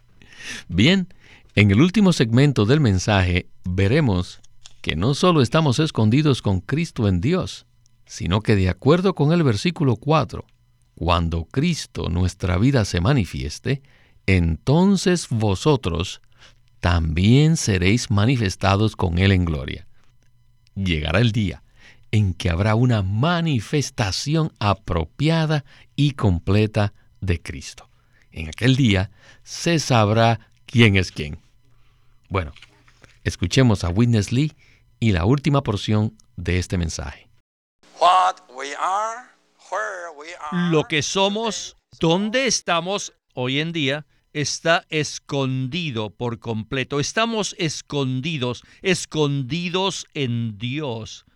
Bien, 0.68 1.08
en 1.54 1.70
el 1.70 1.80
último 1.80 2.12
segmento 2.12 2.66
del 2.66 2.80
mensaje 2.80 3.48
veremos 3.64 4.40
que 4.80 4.96
no 4.96 5.14
solo 5.14 5.40
estamos 5.40 5.78
escondidos 5.78 6.42
con 6.42 6.60
Cristo 6.60 7.08
en 7.08 7.20
Dios, 7.20 7.66
sino 8.06 8.40
que 8.40 8.56
de 8.56 8.68
acuerdo 8.68 9.14
con 9.14 9.32
el 9.32 9.42
versículo 9.42 9.96
4, 9.96 10.44
cuando 10.96 11.44
Cristo 11.44 12.08
nuestra 12.08 12.58
vida 12.58 12.84
se 12.84 13.00
manifieste, 13.00 13.82
entonces 14.26 15.28
vosotros 15.30 16.20
también 16.80 17.56
seréis 17.56 18.10
manifestados 18.10 18.96
con 18.96 19.18
Él 19.18 19.32
en 19.32 19.44
gloria. 19.44 19.86
Llegará 20.74 21.20
el 21.20 21.32
día 21.32 21.62
en 22.10 22.34
que 22.34 22.50
habrá 22.50 22.74
una 22.74 23.02
manifestación 23.02 24.52
apropiada 24.58 25.64
y 25.96 26.12
completa 26.12 26.92
de 27.20 27.40
Cristo. 27.40 27.88
En 28.30 28.48
aquel 28.48 28.76
día 28.76 29.10
se 29.44 29.78
sabrá 29.78 30.50
quién 30.66 30.96
es 30.96 31.10
quién. 31.10 31.43
Bueno, 32.34 32.52
escuchemos 33.22 33.84
a 33.84 33.90
Witness 33.90 34.32
Lee 34.32 34.50
y 34.98 35.12
la 35.12 35.24
última 35.24 35.62
porción 35.62 36.18
de 36.34 36.58
este 36.58 36.76
mensaje. 36.76 37.30
Lo 40.50 40.82
que 40.88 41.02
somos, 41.02 41.76
dónde 42.00 42.48
estamos 42.48 43.12
hoy 43.34 43.60
en 43.60 43.70
día, 43.70 44.04
está 44.32 44.84
escondido 44.88 46.10
por 46.10 46.40
completo. 46.40 46.98
Estamos 46.98 47.54
escondidos, 47.56 48.64
escondidos 48.82 50.04
en 50.14 50.58
Dios. 50.58 51.26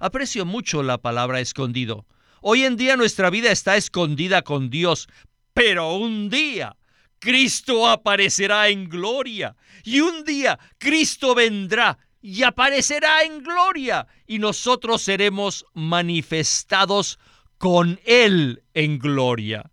Aprecio 0.00 0.44
mucho 0.44 0.82
la 0.82 0.98
palabra 0.98 1.40
escondido. 1.40 2.04
Hoy 2.42 2.64
en 2.64 2.76
día 2.76 2.98
nuestra 2.98 3.30
vida 3.30 3.50
está 3.50 3.78
escondida 3.78 4.42
con 4.42 4.68
Dios, 4.68 5.08
pero 5.54 5.94
un 5.94 6.28
día 6.28 6.76
Cristo 7.22 7.88
aparecerá 7.88 8.68
en 8.68 8.88
gloria. 8.88 9.54
Y 9.84 10.00
un 10.00 10.24
día 10.24 10.58
Cristo 10.78 11.36
vendrá 11.36 11.96
y 12.20 12.42
aparecerá 12.42 13.22
en 13.22 13.44
gloria. 13.44 14.08
Y 14.26 14.40
nosotros 14.40 15.02
seremos 15.02 15.64
manifestados 15.72 17.20
con 17.58 18.00
Él 18.04 18.64
en 18.74 18.98
gloria. 18.98 19.70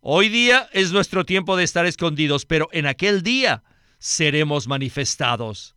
Hoy 0.00 0.28
día 0.28 0.68
es 0.72 0.92
nuestro 0.92 1.24
tiempo 1.24 1.56
de 1.56 1.64
estar 1.64 1.84
escondidos, 1.84 2.46
pero 2.46 2.68
en 2.70 2.86
aquel 2.86 3.24
día 3.24 3.64
seremos 3.98 4.68
manifestados. 4.68 5.74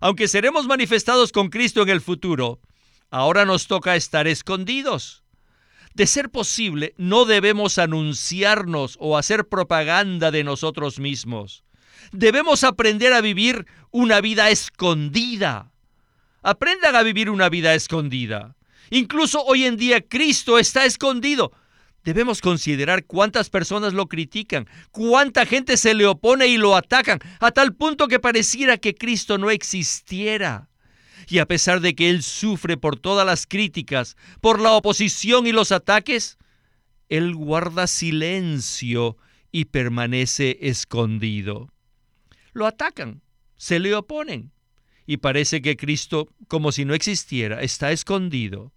Aunque 0.00 0.26
seremos 0.26 0.66
manifestados 0.66 1.30
con 1.30 1.50
Cristo 1.50 1.82
en 1.82 1.90
el 1.90 2.00
futuro, 2.00 2.60
ahora 3.10 3.44
nos 3.44 3.68
toca 3.68 3.94
estar 3.94 4.26
escondidos. 4.26 5.22
De 5.94 6.06
ser 6.06 6.30
posible, 6.30 6.94
no 6.96 7.24
debemos 7.24 7.78
anunciarnos 7.78 8.96
o 9.00 9.16
hacer 9.16 9.48
propaganda 9.48 10.30
de 10.30 10.44
nosotros 10.44 10.98
mismos. 10.98 11.64
Debemos 12.12 12.64
aprender 12.64 13.12
a 13.12 13.20
vivir 13.20 13.66
una 13.90 14.20
vida 14.20 14.50
escondida. 14.50 15.72
Aprendan 16.42 16.96
a 16.96 17.02
vivir 17.02 17.30
una 17.30 17.48
vida 17.48 17.74
escondida. 17.74 18.56
Incluso 18.90 19.42
hoy 19.44 19.64
en 19.64 19.76
día 19.76 20.00
Cristo 20.00 20.58
está 20.58 20.84
escondido. 20.84 21.52
Debemos 22.04 22.40
considerar 22.40 23.04
cuántas 23.04 23.50
personas 23.50 23.92
lo 23.92 24.06
critican, 24.06 24.66
cuánta 24.92 25.44
gente 25.44 25.76
se 25.76 25.94
le 25.94 26.06
opone 26.06 26.46
y 26.46 26.56
lo 26.56 26.74
atacan, 26.74 27.18
a 27.40 27.50
tal 27.50 27.74
punto 27.74 28.08
que 28.08 28.20
pareciera 28.20 28.78
que 28.78 28.94
Cristo 28.94 29.36
no 29.36 29.50
existiera. 29.50 30.67
Y 31.28 31.38
a 31.38 31.46
pesar 31.46 31.80
de 31.80 31.94
que 31.94 32.08
Él 32.10 32.22
sufre 32.22 32.76
por 32.76 32.98
todas 32.98 33.26
las 33.26 33.46
críticas, 33.46 34.16
por 34.40 34.60
la 34.60 34.72
oposición 34.72 35.46
y 35.46 35.52
los 35.52 35.72
ataques, 35.72 36.38
Él 37.08 37.34
guarda 37.34 37.86
silencio 37.86 39.16
y 39.52 39.66
permanece 39.66 40.58
escondido. 40.62 41.70
Lo 42.52 42.66
atacan, 42.66 43.22
se 43.56 43.78
le 43.78 43.94
oponen, 43.94 44.52
y 45.06 45.18
parece 45.18 45.62
que 45.62 45.76
Cristo, 45.76 46.28
como 46.48 46.72
si 46.72 46.84
no 46.84 46.94
existiera, 46.94 47.62
está 47.62 47.92
escondido. 47.92 48.72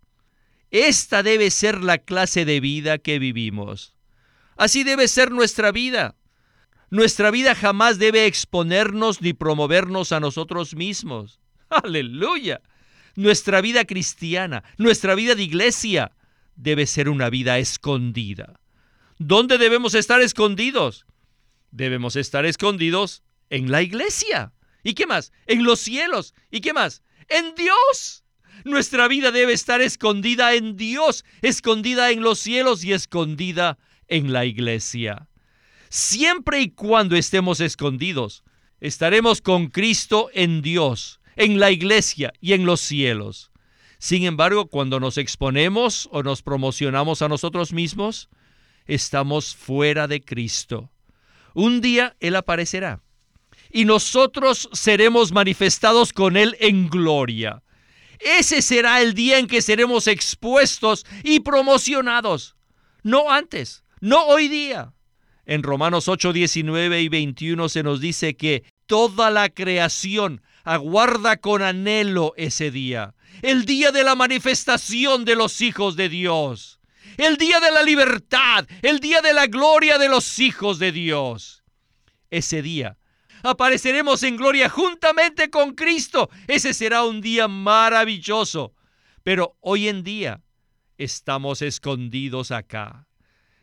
Esta 0.72 1.24
debe 1.24 1.52
ser 1.52 1.84
la 1.84 1.98
clase 1.98 2.46
de 2.46 2.62
vida 2.62 2.98
que 2.98 3.20
vivimos. 3.20 3.96
Así 4.56 4.86
debe 4.86 5.10
ser 5.10 5.32
nuestra 5.32 5.74
vida. 5.74 6.16
Nuestra 6.90 7.32
vida 7.32 7.56
jamás 7.56 8.00
debe 8.00 8.26
exponernos 8.26 9.22
ni 9.22 9.34
promovernos 9.34 10.14
a 10.14 10.22
nosotros 10.22 10.76
mismos. 10.76 11.41
Aleluya. 11.84 12.62
Nuestra 13.16 13.62
vida 13.62 13.86
cristiana, 13.86 14.64
nuestra 14.78 15.16
vida 15.16 15.36
de 15.36 15.44
iglesia, 15.44 16.12
debe 16.56 16.86
ser 16.86 17.10
una 17.10 17.30
vida 17.30 17.60
escondida. 17.60 18.60
¿Dónde 19.18 19.58
debemos 19.58 19.94
estar 19.94 20.22
escondidos? 20.22 21.06
Debemos 21.72 22.16
estar 22.16 22.46
escondidos 22.46 23.24
en 23.50 23.72
la 23.72 23.82
iglesia. 23.82 24.54
¿Y 24.84 24.94
qué 24.94 25.06
más? 25.06 25.32
En 25.46 25.64
los 25.64 25.80
cielos. 25.80 26.34
¿Y 26.50 26.62
qué 26.62 26.74
más? 26.74 27.04
En 27.28 27.54
Dios. 27.56 28.24
Nuestra 28.64 29.08
vida 29.08 29.32
debe 29.32 29.54
estar 29.54 29.82
escondida 29.82 30.54
en 30.54 30.76
Dios, 30.76 31.26
escondida 31.42 32.12
en 32.12 32.22
los 32.22 32.40
cielos 32.40 32.84
y 32.84 32.94
escondida 32.94 33.78
en 34.08 34.34
la 34.34 34.46
iglesia. 34.46 35.28
Siempre 35.90 36.62
y 36.62 36.72
cuando 36.72 37.16
estemos 37.16 37.60
escondidos, 37.60 38.44
estaremos 38.80 39.42
con 39.42 39.68
Cristo 39.68 40.30
en 40.34 40.62
Dios 40.62 41.21
en 41.36 41.60
la 41.60 41.72
iglesia 41.72 42.34
y 42.40 42.54
en 42.54 42.66
los 42.66 42.82
cielos. 42.82 43.52
Sin 44.00 44.24
embargo, 44.24 44.68
cuando 44.68 45.00
nos 45.00 45.18
exponemos 45.18 46.10
o 46.12 46.24
nos 46.24 46.42
promocionamos 46.42 47.22
a 47.22 47.28
nosotros 47.28 47.72
mismos, 47.72 48.30
estamos 48.88 49.56
fuera 49.56 50.08
de 50.08 50.22
Cristo. 50.22 50.90
Un 51.54 51.82
día 51.82 52.16
Él 52.20 52.36
aparecerá 52.36 53.02
y 53.72 53.86
nosotros 53.86 54.70
seremos 54.74 55.32
manifestados 55.32 56.14
con 56.14 56.38
Él 56.38 56.56
en 56.60 56.90
gloria. 56.90 57.64
Ese 58.20 58.62
será 58.62 59.02
el 59.02 59.14
día 59.14 59.40
en 59.40 59.48
que 59.48 59.62
seremos 59.62 60.08
expuestos 60.08 61.06
y 61.24 61.40
promocionados. 61.40 62.56
No 63.04 63.32
antes, 63.32 63.84
no 64.00 64.26
hoy 64.26 64.48
día. 64.48 64.94
En 65.46 65.64
Romanos 65.64 66.08
8, 66.08 66.34
19 66.34 67.02
y 67.02 67.10
21 67.10 67.70
se 67.70 67.84
nos 67.84 68.00
dice 68.00 68.36
que 68.36 68.64
toda 68.86 69.32
la 69.32 69.50
creación 69.50 70.42
aguarda 70.64 71.38
con 71.38 71.62
anhelo 71.62 72.34
ese 72.38 72.72
día, 72.72 73.16
el 73.42 73.66
día 73.66 73.92
de 73.92 74.04
la 74.04 74.16
manifestación 74.16 75.26
de 75.26 75.36
los 75.36 75.62
hijos 75.62 75.96
de 75.96 76.10
Dios, 76.10 76.80
el 77.18 77.38
día 77.38 77.60
de 77.60 77.72
la 77.72 77.84
libertad, 77.84 78.68
el 78.82 79.00
día 79.00 79.22
de 79.22 79.34
la 79.34 79.48
gloria 79.48 79.98
de 79.98 80.10
los 80.10 80.40
hijos 80.40 80.80
de 80.80 80.92
Dios. 80.92 81.64
Ese 82.30 82.62
día 82.62 82.98
apareceremos 83.44 84.24
en 84.24 84.38
gloria 84.38 84.70
juntamente 84.70 85.50
con 85.50 85.74
Cristo. 85.74 86.30
Ese 86.48 86.74
será 86.74 87.04
un 87.04 87.22
día 87.22 87.48
maravilloso. 87.48 88.74
Pero 89.24 89.58
hoy 89.62 89.88
en 89.88 90.04
día 90.04 90.42
estamos 90.98 91.62
escondidos 91.62 92.52
acá. 92.52 93.08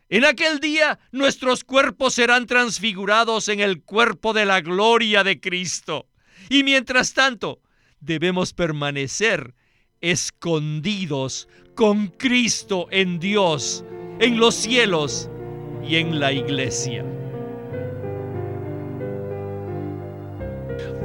En 0.09 0.25
aquel 0.25 0.59
día 0.59 0.99
nuestros 1.11 1.63
cuerpos 1.63 2.15
serán 2.15 2.47
transfigurados 2.47 3.47
en 3.47 3.59
el 3.59 3.83
cuerpo 3.83 4.33
de 4.33 4.45
la 4.45 4.61
gloria 4.61 5.23
de 5.23 5.39
Cristo. 5.39 6.08
Y 6.49 6.63
mientras 6.63 7.13
tanto, 7.13 7.61
debemos 8.01 8.53
permanecer 8.53 9.53
escondidos 10.01 11.47
con 11.75 12.07
Cristo 12.07 12.87
en 12.91 13.19
Dios, 13.19 13.85
en 14.19 14.37
los 14.39 14.55
cielos 14.55 15.29
y 15.87 15.95
en 15.95 16.19
la 16.19 16.33
iglesia. 16.33 17.05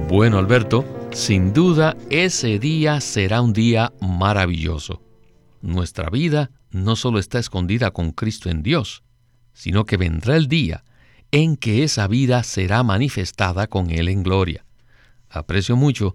Bueno, 0.08 0.38
Alberto, 0.38 0.84
Sin 1.14 1.52
duda, 1.52 1.96
ese 2.10 2.58
día 2.58 3.00
será 3.00 3.40
un 3.40 3.52
día 3.52 3.92
maravilloso. 4.00 5.00
Nuestra 5.62 6.10
vida 6.10 6.50
no 6.72 6.96
solo 6.96 7.20
está 7.20 7.38
escondida 7.38 7.92
con 7.92 8.10
Cristo 8.10 8.50
en 8.50 8.64
Dios, 8.64 9.04
sino 9.52 9.84
que 9.84 9.96
vendrá 9.96 10.34
el 10.34 10.48
día 10.48 10.82
en 11.30 11.56
que 11.56 11.84
esa 11.84 12.08
vida 12.08 12.42
será 12.42 12.82
manifestada 12.82 13.68
con 13.68 13.92
Él 13.92 14.08
en 14.08 14.24
gloria. 14.24 14.63
Aprecio 15.34 15.76
mucho 15.76 16.14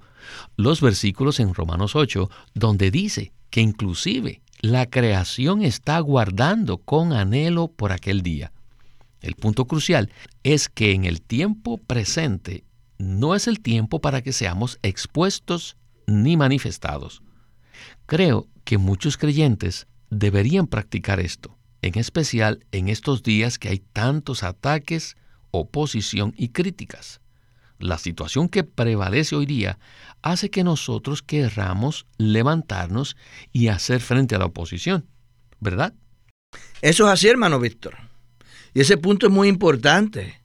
los 0.56 0.82
versículos 0.82 1.40
en 1.40 1.54
Romanos 1.54 1.96
8, 1.96 2.30
donde 2.54 2.90
dice 2.90 3.34
que 3.50 3.62
inclusive 3.62 4.42
la 4.62 4.90
creación 4.90 5.62
está 5.62 5.98
aguardando 5.98 6.78
con 6.78 7.14
anhelo 7.14 7.68
por 7.68 7.92
aquel 7.92 8.22
día. 8.22 8.52
El 9.22 9.36
punto 9.36 9.66
crucial 9.66 10.12
es 10.44 10.70
que 10.70 10.94
en 10.94 11.04
el 11.04 11.22
tiempo 11.22 11.78
presente 11.78 12.64
no 12.98 13.36
es 13.36 13.48
el 13.48 13.60
tiempo 13.60 14.00
para 14.00 14.22
que 14.22 14.34
seamos 14.34 14.80
expuestos 14.82 15.78
ni 16.08 16.38
manifestados. 16.38 17.22
Creo 18.06 18.48
que 18.64 18.78
muchos 18.78 19.18
creyentes 19.18 19.88
deberían 20.10 20.68
practicar 20.68 21.20
esto, 21.20 21.58
en 21.82 21.98
especial 21.98 22.66
en 22.72 22.88
estos 22.88 23.24
días 23.24 23.60
que 23.60 23.70
hay 23.70 23.80
tantos 23.80 24.44
ataques, 24.44 25.16
oposición 25.52 26.34
y 26.38 26.50
críticas. 26.50 27.22
La 27.80 27.98
situación 27.98 28.50
que 28.50 28.66
prevalece 28.66 29.36
hoy 29.36 29.46
día 29.46 29.80
hace 30.22 30.50
que 30.50 30.66
nosotros 30.66 31.22
querramos 31.24 32.06
levantarnos 32.18 33.16
y 33.54 33.70
hacer 33.70 34.02
frente 34.02 34.36
a 34.36 34.40
la 34.40 34.46
oposición, 34.46 35.06
¿verdad? 35.62 35.94
Eso 36.82 37.06
es 37.08 37.14
así, 37.14 37.30
hermano 37.30 37.60
Víctor. 37.60 37.96
Y 38.74 38.82
ese 38.82 38.98
punto 38.98 39.28
es 39.28 39.32
muy 39.32 39.48
importante, 39.48 40.42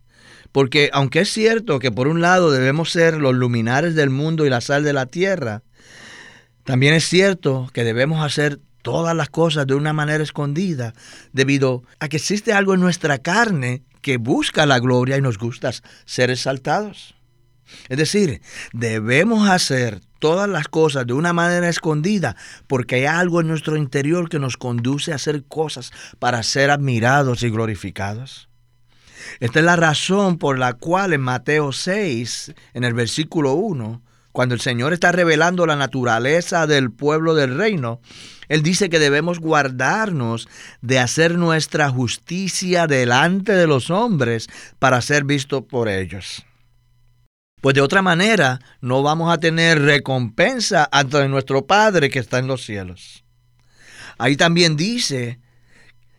porque 0.53 0.91
aunque 0.93 1.21
es 1.21 1.31
cierto 1.31 1.81
que 1.81 1.91
por 1.91 2.07
un 2.07 2.21
lado 2.21 2.53
debemos 2.53 2.93
ser 2.93 3.15
los 3.15 3.35
luminares 3.35 3.97
del 3.97 4.11
mundo 4.11 4.47
y 4.47 4.51
la 4.51 4.61
sal 4.61 4.85
de 4.85 4.93
la 4.93 5.07
tierra, 5.07 5.63
también 6.63 6.95
es 6.95 7.09
cierto 7.09 7.69
que 7.73 7.83
debemos 7.83 8.25
hacer 8.25 8.61
todas 8.83 9.17
las 9.17 9.29
cosas 9.29 9.67
de 9.67 9.75
una 9.75 9.93
manera 9.93 10.23
escondida, 10.23 10.95
debido 11.33 11.83
a 11.99 12.09
que 12.09 12.19
existe 12.19 12.53
algo 12.53 12.75
en 12.75 12.81
nuestra 12.81 13.19
carne 13.19 13.83
que 14.03 14.19
busca 14.19 14.67
la 14.67 14.79
gloria 14.79 15.17
y 15.17 15.23
nos 15.23 15.39
gusta 15.39 15.73
ser 16.05 16.31
exaltados. 16.31 17.17
Es 17.89 17.99
decir, 17.99 18.41
debemos 18.73 19.49
hacer 19.49 20.01
todas 20.19 20.49
las 20.49 20.69
cosas 20.69 21.07
de 21.07 21.13
una 21.13 21.33
manera 21.33 21.69
escondida 21.69 22.37
porque 22.67 22.97
hay 22.97 23.05
algo 23.05 23.41
en 23.41 23.49
nuestro 23.49 23.77
interior 23.77 24.29
que 24.29 24.39
nos 24.39 24.57
conduce 24.57 25.13
a 25.13 25.17
hacer 25.17 25.45
cosas 25.45 25.93
para 26.19 26.43
ser 26.43 26.71
admirados 26.71 27.43
y 27.43 27.51
glorificados. 27.51 28.49
Esta 29.41 29.59
es 29.59 29.65
la 29.65 29.77
razón 29.77 30.39
por 30.39 30.59
la 30.59 30.75
cual 30.75 31.13
en 31.13 31.21
Mateo 31.21 31.73
6, 31.73 32.55
en 32.75 32.85
el 32.85 32.95
versículo 32.95 33.53
1, 33.55 34.03
cuando 34.33 34.55
el 34.55 34.61
Señor 34.61 34.93
está 34.93 35.13
revelando 35.13 35.65
la 35.65 35.77
naturaleza 35.77 36.67
del 36.67 36.91
pueblo 36.91 37.35
del 37.35 37.57
reino, 37.57 38.01
Él 38.49 38.63
dice 38.63 38.91
que 38.91 38.99
debemos 38.99 39.39
guardarnos 39.39 40.49
de 40.83 40.99
hacer 40.99 41.39
nuestra 41.39 41.89
justicia 41.89 42.87
delante 42.87 43.53
de 43.53 43.67
los 43.67 43.91
hombres 43.91 44.49
para 44.79 45.01
ser 45.03 45.25
vistos 45.25 45.63
por 45.69 45.89
ellos. 45.89 46.45
Pues 47.65 47.73
de 47.73 47.81
otra 47.81 48.03
manera 48.03 48.61
no 48.83 49.03
vamos 49.03 49.33
a 49.33 49.39
tener 49.39 49.81
recompensa 49.81 50.87
ante 50.93 51.27
nuestro 51.29 51.67
Padre 51.67 52.11
que 52.11 52.19
está 52.19 52.39
en 52.39 52.47
los 52.47 52.63
cielos. 52.63 53.25
Ahí 54.19 54.37
también 54.37 54.77
dice 54.77 55.41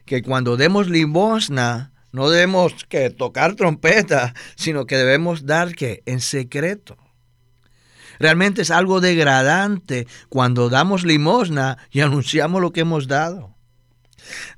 que 0.05 0.23
cuando 0.23 0.57
demos 0.57 0.89
limosna, 0.89 1.93
no 2.11 2.31
debemos 2.31 2.73
que 2.89 3.11
tocar 3.11 3.53
trompeta, 3.53 4.33
sino 4.55 4.87
que 4.87 4.97
debemos 4.97 5.45
dar 5.45 5.75
que 5.75 6.01
en 6.07 6.19
secreto. 6.19 6.97
Realmente 8.17 8.63
es 8.63 8.71
algo 8.71 8.99
degradante 8.99 10.07
cuando 10.29 10.71
damos 10.71 11.03
limosna 11.03 11.77
y 11.91 12.01
anunciamos 12.01 12.59
lo 12.59 12.71
que 12.71 12.81
hemos 12.81 13.07
dado. 13.07 13.53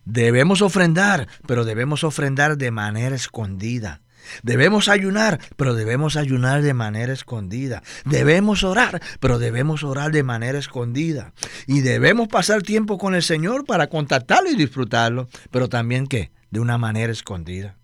Debemos 0.05 0.61
ofrendar, 0.61 1.27
pero 1.47 1.65
debemos 1.65 2.05
ofrendar 2.05 2.57
de 2.57 2.71
manera 2.71 3.13
escondida. 3.13 3.99
Debemos 4.43 4.87
ayunar, 4.87 5.39
pero 5.55 5.73
debemos 5.73 6.15
ayunar 6.15 6.61
de 6.61 6.73
manera 6.73 7.13
escondida. 7.13 7.83
Debemos 8.05 8.63
orar, 8.63 9.01
pero 9.19 9.39
debemos 9.39 9.83
orar 9.83 10.11
de 10.11 10.23
manera 10.23 10.59
escondida. 10.59 11.33
Y 11.65 11.81
debemos 11.81 12.27
pasar 12.27 12.61
tiempo 12.61 12.97
con 12.97 13.15
el 13.15 13.23
Señor 13.23 13.65
para 13.65 13.87
contactarlo 13.87 14.49
y 14.49 14.55
disfrutarlo, 14.55 15.27
pero 15.51 15.69
también 15.69 16.07
que 16.07 16.31
de 16.51 16.59
una 16.59 16.77
manera 16.77 17.11
escondida. 17.11 17.77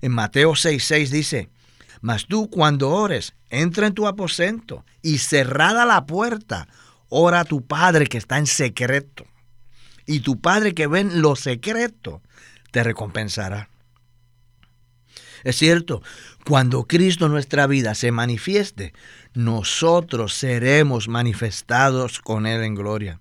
En 0.00 0.12
Mateo 0.12 0.52
6:6 0.52 1.08
dice, 1.10 1.50
mas 2.00 2.26
tú 2.26 2.48
cuando 2.48 2.90
ores, 2.90 3.34
entra 3.50 3.86
en 3.86 3.94
tu 3.94 4.06
aposento 4.06 4.84
y 5.02 5.18
cerrada 5.18 5.84
la 5.84 6.06
puerta, 6.06 6.68
ora 7.08 7.40
a 7.40 7.44
tu 7.44 7.66
Padre 7.66 8.06
que 8.06 8.18
está 8.18 8.38
en 8.38 8.46
secreto. 8.46 9.26
Y 10.06 10.20
tu 10.20 10.40
Padre 10.40 10.74
que 10.74 10.86
ve 10.86 11.00
en 11.00 11.22
lo 11.22 11.36
secreto 11.36 12.22
te 12.70 12.82
recompensará. 12.82 13.68
Es 15.44 15.56
cierto, 15.56 16.02
cuando 16.44 16.84
Cristo 16.84 17.28
nuestra 17.28 17.66
vida 17.66 17.94
se 17.94 18.12
manifieste, 18.12 18.92
nosotros 19.34 20.34
seremos 20.34 21.08
manifestados 21.08 22.20
con 22.20 22.46
Él 22.46 22.62
en 22.62 22.74
gloria. 22.74 23.20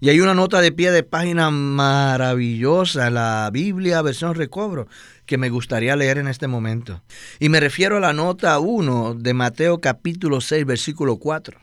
Y 0.00 0.08
hay 0.08 0.20
una 0.20 0.34
nota 0.34 0.60
de 0.60 0.72
pie 0.72 0.90
de 0.90 1.04
página 1.04 1.50
maravillosa, 1.50 3.08
la 3.08 3.48
Biblia 3.52 4.02
versión 4.02 4.34
recobro, 4.34 4.88
que 5.26 5.38
me 5.38 5.48
gustaría 5.48 5.94
leer 5.94 6.18
en 6.18 6.26
este 6.26 6.48
momento. 6.48 7.02
Y 7.38 7.48
me 7.48 7.60
refiero 7.60 7.98
a 7.98 8.00
la 8.00 8.12
nota 8.12 8.58
1 8.58 9.14
de 9.14 9.32
Mateo 9.32 9.80
capítulo 9.80 10.40
6, 10.40 10.66
versículo 10.66 11.18
4. 11.18 11.56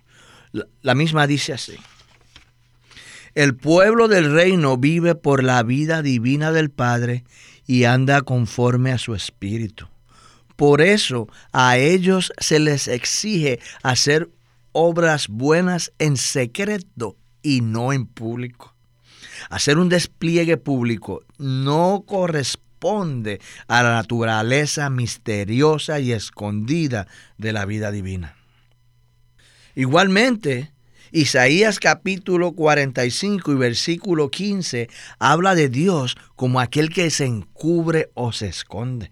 La 0.81 0.95
misma 0.95 1.27
dice 1.27 1.51
así. 1.51 1.75
El 3.35 3.55
pueblo 3.55 4.07
del 4.07 4.31
reino 4.33 4.77
vive 4.77 5.15
por 5.15 5.43
la 5.43 5.61
vida 5.63 6.01
divina 6.01 6.51
del 6.51 6.71
Padre 6.71 7.25
y 7.69 7.83
anda 7.83 8.23
conforme 8.23 8.91
a 8.91 8.97
su 8.97 9.13
espíritu. 9.13 9.87
Por 10.55 10.81
eso 10.81 11.27
a 11.51 11.77
ellos 11.77 12.33
se 12.39 12.59
les 12.59 12.87
exige 12.87 13.59
hacer 13.83 14.27
obras 14.71 15.27
buenas 15.27 15.93
en 15.99 16.17
secreto 16.17 17.15
y 17.43 17.61
no 17.61 17.93
en 17.93 18.07
público. 18.07 18.73
Hacer 19.51 19.77
un 19.77 19.87
despliegue 19.87 20.57
público 20.57 21.21
no 21.37 22.05
corresponde 22.07 23.39
a 23.67 23.83
la 23.83 23.91
naturaleza 23.91 24.89
misteriosa 24.89 25.99
y 25.99 26.11
escondida 26.11 27.05
de 27.37 27.53
la 27.53 27.65
vida 27.65 27.91
divina. 27.91 28.35
Igualmente, 29.75 30.71
Isaías 31.11 31.79
capítulo 31.79 32.51
45 32.51 33.51
y 33.51 33.55
versículo 33.55 34.29
15 34.29 34.89
habla 35.17 35.55
de 35.55 35.69
Dios 35.69 36.17
como 36.35 36.59
aquel 36.59 36.89
que 36.89 37.09
se 37.09 37.25
encubre 37.25 38.11
o 38.13 38.31
se 38.31 38.47
esconde. 38.47 39.11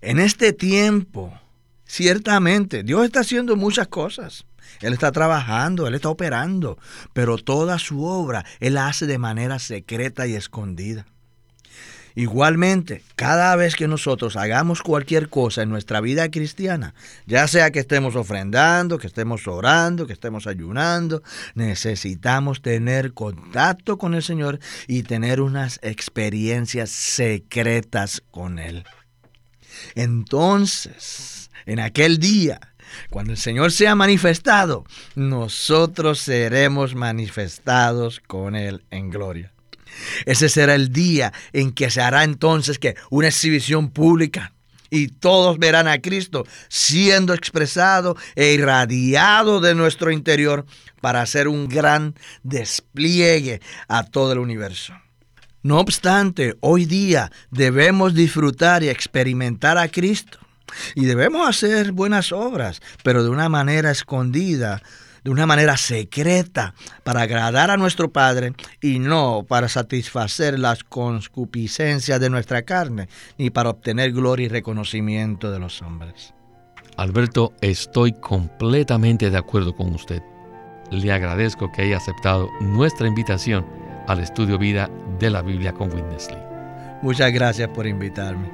En 0.00 0.18
este 0.18 0.52
tiempo, 0.52 1.38
ciertamente, 1.84 2.82
Dios 2.82 3.04
está 3.04 3.20
haciendo 3.20 3.56
muchas 3.56 3.88
cosas. 3.88 4.46
Él 4.80 4.92
está 4.92 5.12
trabajando, 5.12 5.86
Él 5.86 5.94
está 5.94 6.08
operando, 6.08 6.78
pero 7.12 7.38
toda 7.38 7.78
su 7.78 8.04
obra 8.04 8.44
Él 8.60 8.74
la 8.74 8.88
hace 8.88 9.06
de 9.06 9.18
manera 9.18 9.58
secreta 9.58 10.26
y 10.26 10.34
escondida. 10.34 11.06
Igualmente, 12.18 13.02
cada 13.14 13.54
vez 13.56 13.76
que 13.76 13.88
nosotros 13.88 14.36
hagamos 14.36 14.80
cualquier 14.80 15.28
cosa 15.28 15.60
en 15.60 15.68
nuestra 15.68 16.00
vida 16.00 16.30
cristiana, 16.30 16.94
ya 17.26 17.46
sea 17.46 17.70
que 17.70 17.80
estemos 17.80 18.16
ofrendando, 18.16 18.96
que 18.96 19.06
estemos 19.06 19.46
orando, 19.46 20.06
que 20.06 20.14
estemos 20.14 20.46
ayunando, 20.46 21.22
necesitamos 21.54 22.62
tener 22.62 23.12
contacto 23.12 23.98
con 23.98 24.14
el 24.14 24.22
Señor 24.22 24.60
y 24.88 25.02
tener 25.02 25.42
unas 25.42 25.78
experiencias 25.82 26.88
secretas 26.88 28.22
con 28.30 28.58
Él. 28.58 28.84
Entonces, 29.94 31.50
en 31.66 31.80
aquel 31.80 32.16
día, 32.16 32.60
cuando 33.10 33.32
el 33.32 33.38
Señor 33.38 33.72
sea 33.72 33.94
manifestado, 33.94 34.86
nosotros 35.16 36.20
seremos 36.20 36.94
manifestados 36.94 38.20
con 38.20 38.56
Él 38.56 38.86
en 38.90 39.10
gloria. 39.10 39.52
Ese 40.24 40.48
será 40.48 40.74
el 40.74 40.92
día 40.92 41.32
en 41.52 41.72
que 41.72 41.90
se 41.90 42.00
hará 42.00 42.24
entonces 42.24 42.78
que 42.78 42.96
una 43.10 43.28
exhibición 43.28 43.90
pública 43.90 44.52
y 44.90 45.08
todos 45.08 45.58
verán 45.58 45.88
a 45.88 46.00
Cristo 46.00 46.46
siendo 46.68 47.34
expresado 47.34 48.16
e 48.34 48.52
irradiado 48.52 49.60
de 49.60 49.74
nuestro 49.74 50.10
interior 50.10 50.64
para 51.00 51.22
hacer 51.22 51.48
un 51.48 51.68
gran 51.68 52.14
despliegue 52.42 53.60
a 53.88 54.04
todo 54.04 54.32
el 54.32 54.38
universo. 54.38 54.94
No 55.62 55.80
obstante, 55.80 56.56
hoy 56.60 56.84
día 56.84 57.32
debemos 57.50 58.14
disfrutar 58.14 58.84
y 58.84 58.88
experimentar 58.88 59.78
a 59.78 59.88
Cristo 59.88 60.38
y 60.94 61.04
debemos 61.04 61.48
hacer 61.48 61.92
buenas 61.92 62.32
obras, 62.32 62.80
pero 63.02 63.24
de 63.24 63.30
una 63.30 63.48
manera 63.48 63.90
escondida 63.90 64.82
de 65.26 65.32
una 65.32 65.44
manera 65.44 65.76
secreta 65.76 66.72
para 67.02 67.22
agradar 67.22 67.72
a 67.72 67.76
nuestro 67.76 68.12
Padre 68.12 68.52
y 68.80 69.00
no 69.00 69.44
para 69.48 69.68
satisfacer 69.68 70.56
las 70.56 70.84
concupiscencias 70.84 72.20
de 72.20 72.30
nuestra 72.30 72.62
carne, 72.62 73.08
ni 73.36 73.50
para 73.50 73.70
obtener 73.70 74.12
gloria 74.12 74.46
y 74.46 74.48
reconocimiento 74.48 75.50
de 75.50 75.58
los 75.58 75.82
hombres. 75.82 76.32
Alberto, 76.96 77.52
estoy 77.60 78.12
completamente 78.12 79.28
de 79.28 79.36
acuerdo 79.36 79.74
con 79.74 79.92
usted. 79.96 80.22
Le 80.92 81.10
agradezco 81.10 81.72
que 81.72 81.82
haya 81.82 81.96
aceptado 81.96 82.48
nuestra 82.60 83.08
invitación 83.08 83.66
al 84.06 84.20
estudio 84.20 84.58
vida 84.58 84.88
de 85.18 85.30
la 85.30 85.42
Biblia 85.42 85.72
con 85.72 85.92
Winnesley. 85.92 86.38
Muchas 87.02 87.32
gracias 87.32 87.68
por 87.70 87.88
invitarme. 87.88 88.48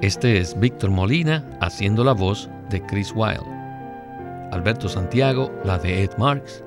Este 0.00 0.38
es 0.38 0.58
Víctor 0.58 0.90
Molina 0.90 1.48
haciendo 1.60 2.02
la 2.02 2.12
voz 2.12 2.50
de 2.70 2.84
Chris 2.84 3.12
Wilde. 3.14 3.59
Alberto 4.50 4.88
Santiago, 4.88 5.52
la 5.64 5.78
de 5.78 6.02
Ed 6.02 6.10
Marks, 6.18 6.64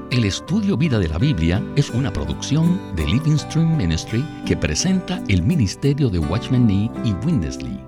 El 0.09 0.23
Estudio 0.25 0.77
Vida 0.77 0.97
de 0.97 1.09
la 1.09 1.19
Biblia 1.19 1.63
es 1.75 1.91
una 1.91 2.11
producción 2.11 2.81
de 2.95 3.05
Living 3.05 3.37
Stream 3.37 3.77
Ministry 3.77 4.25
que 4.47 4.57
presenta 4.57 5.21
el 5.27 5.43
ministerio 5.43 6.09
de 6.09 6.17
Watchman 6.17 6.65
Nee 6.65 6.89
y 7.03 7.13
Winnesley. 7.23 7.79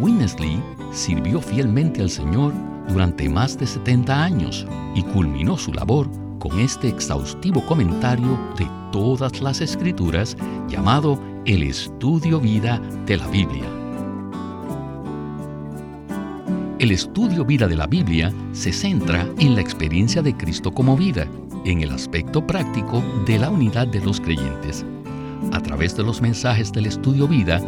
Winnesley 0.00 0.62
sirvió 0.92 1.42
fielmente 1.42 2.00
al 2.00 2.08
Señor 2.08 2.54
durante 2.88 3.28
más 3.28 3.58
de 3.58 3.66
70 3.66 4.24
años 4.24 4.66
y 4.94 5.02
culminó 5.02 5.58
su 5.58 5.74
labor 5.74 6.08
con 6.38 6.58
este 6.58 6.88
exhaustivo 6.88 7.60
comentario 7.66 8.38
de 8.56 8.66
todas 8.94 9.40
las 9.40 9.60
escrituras 9.60 10.36
llamado 10.68 11.18
el 11.46 11.64
Estudio 11.64 12.38
Vida 12.38 12.80
de 13.06 13.16
la 13.16 13.26
Biblia. 13.26 13.64
El 16.78 16.92
estudio 16.92 17.44
vida 17.44 17.66
de 17.66 17.74
la 17.74 17.88
Biblia 17.88 18.32
se 18.52 18.72
centra 18.72 19.26
en 19.40 19.56
la 19.56 19.62
experiencia 19.62 20.22
de 20.22 20.36
Cristo 20.36 20.70
como 20.70 20.96
vida, 20.96 21.26
en 21.64 21.80
el 21.82 21.90
aspecto 21.90 22.46
práctico 22.46 23.02
de 23.26 23.40
la 23.40 23.50
unidad 23.50 23.88
de 23.88 24.00
los 24.00 24.20
creyentes. 24.20 24.86
A 25.50 25.58
través 25.58 25.96
de 25.96 26.04
los 26.04 26.22
mensajes 26.22 26.70
del 26.70 26.86
estudio 26.86 27.26
vida, 27.26 27.60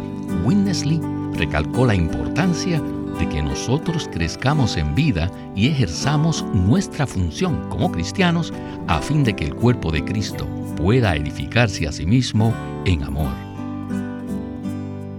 Winnesley 0.45 1.01
recalcó 1.33 1.85
la 1.85 1.95
importancia 1.95 2.81
de 3.17 3.29
que 3.29 3.41
nosotros 3.41 4.09
crezcamos 4.11 4.75
en 4.77 4.93
vida 4.95 5.31
y 5.55 5.67
ejerzamos 5.67 6.43
nuestra 6.53 7.07
función 7.07 7.69
como 7.69 7.91
cristianos 7.91 8.53
a 8.87 9.01
fin 9.01 9.23
de 9.23 9.35
que 9.35 9.45
el 9.45 9.55
cuerpo 9.55 9.91
de 9.91 10.03
Cristo 10.03 10.47
pueda 10.75 11.15
edificarse 11.15 11.87
a 11.87 11.91
sí 11.91 12.05
mismo 12.05 12.53
en 12.85 13.03
amor. 13.03 13.31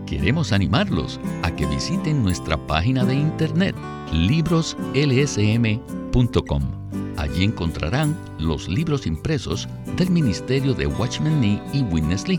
Queremos 0.06 0.52
animarlos 0.52 1.20
a 1.42 1.54
que 1.54 1.66
visiten 1.66 2.22
nuestra 2.22 2.56
página 2.66 3.04
de 3.04 3.14
internet 3.14 3.76
libroslsm.com. 4.12 6.62
Allí 7.16 7.44
encontrarán 7.44 8.16
los 8.38 8.68
libros 8.68 9.06
impresos 9.06 9.68
del 9.96 10.10
Ministerio 10.10 10.72
de 10.72 10.86
Watchman 10.86 11.40
Nee 11.40 11.60
y 11.72 11.82
Witness 11.82 12.28
Lee 12.28 12.38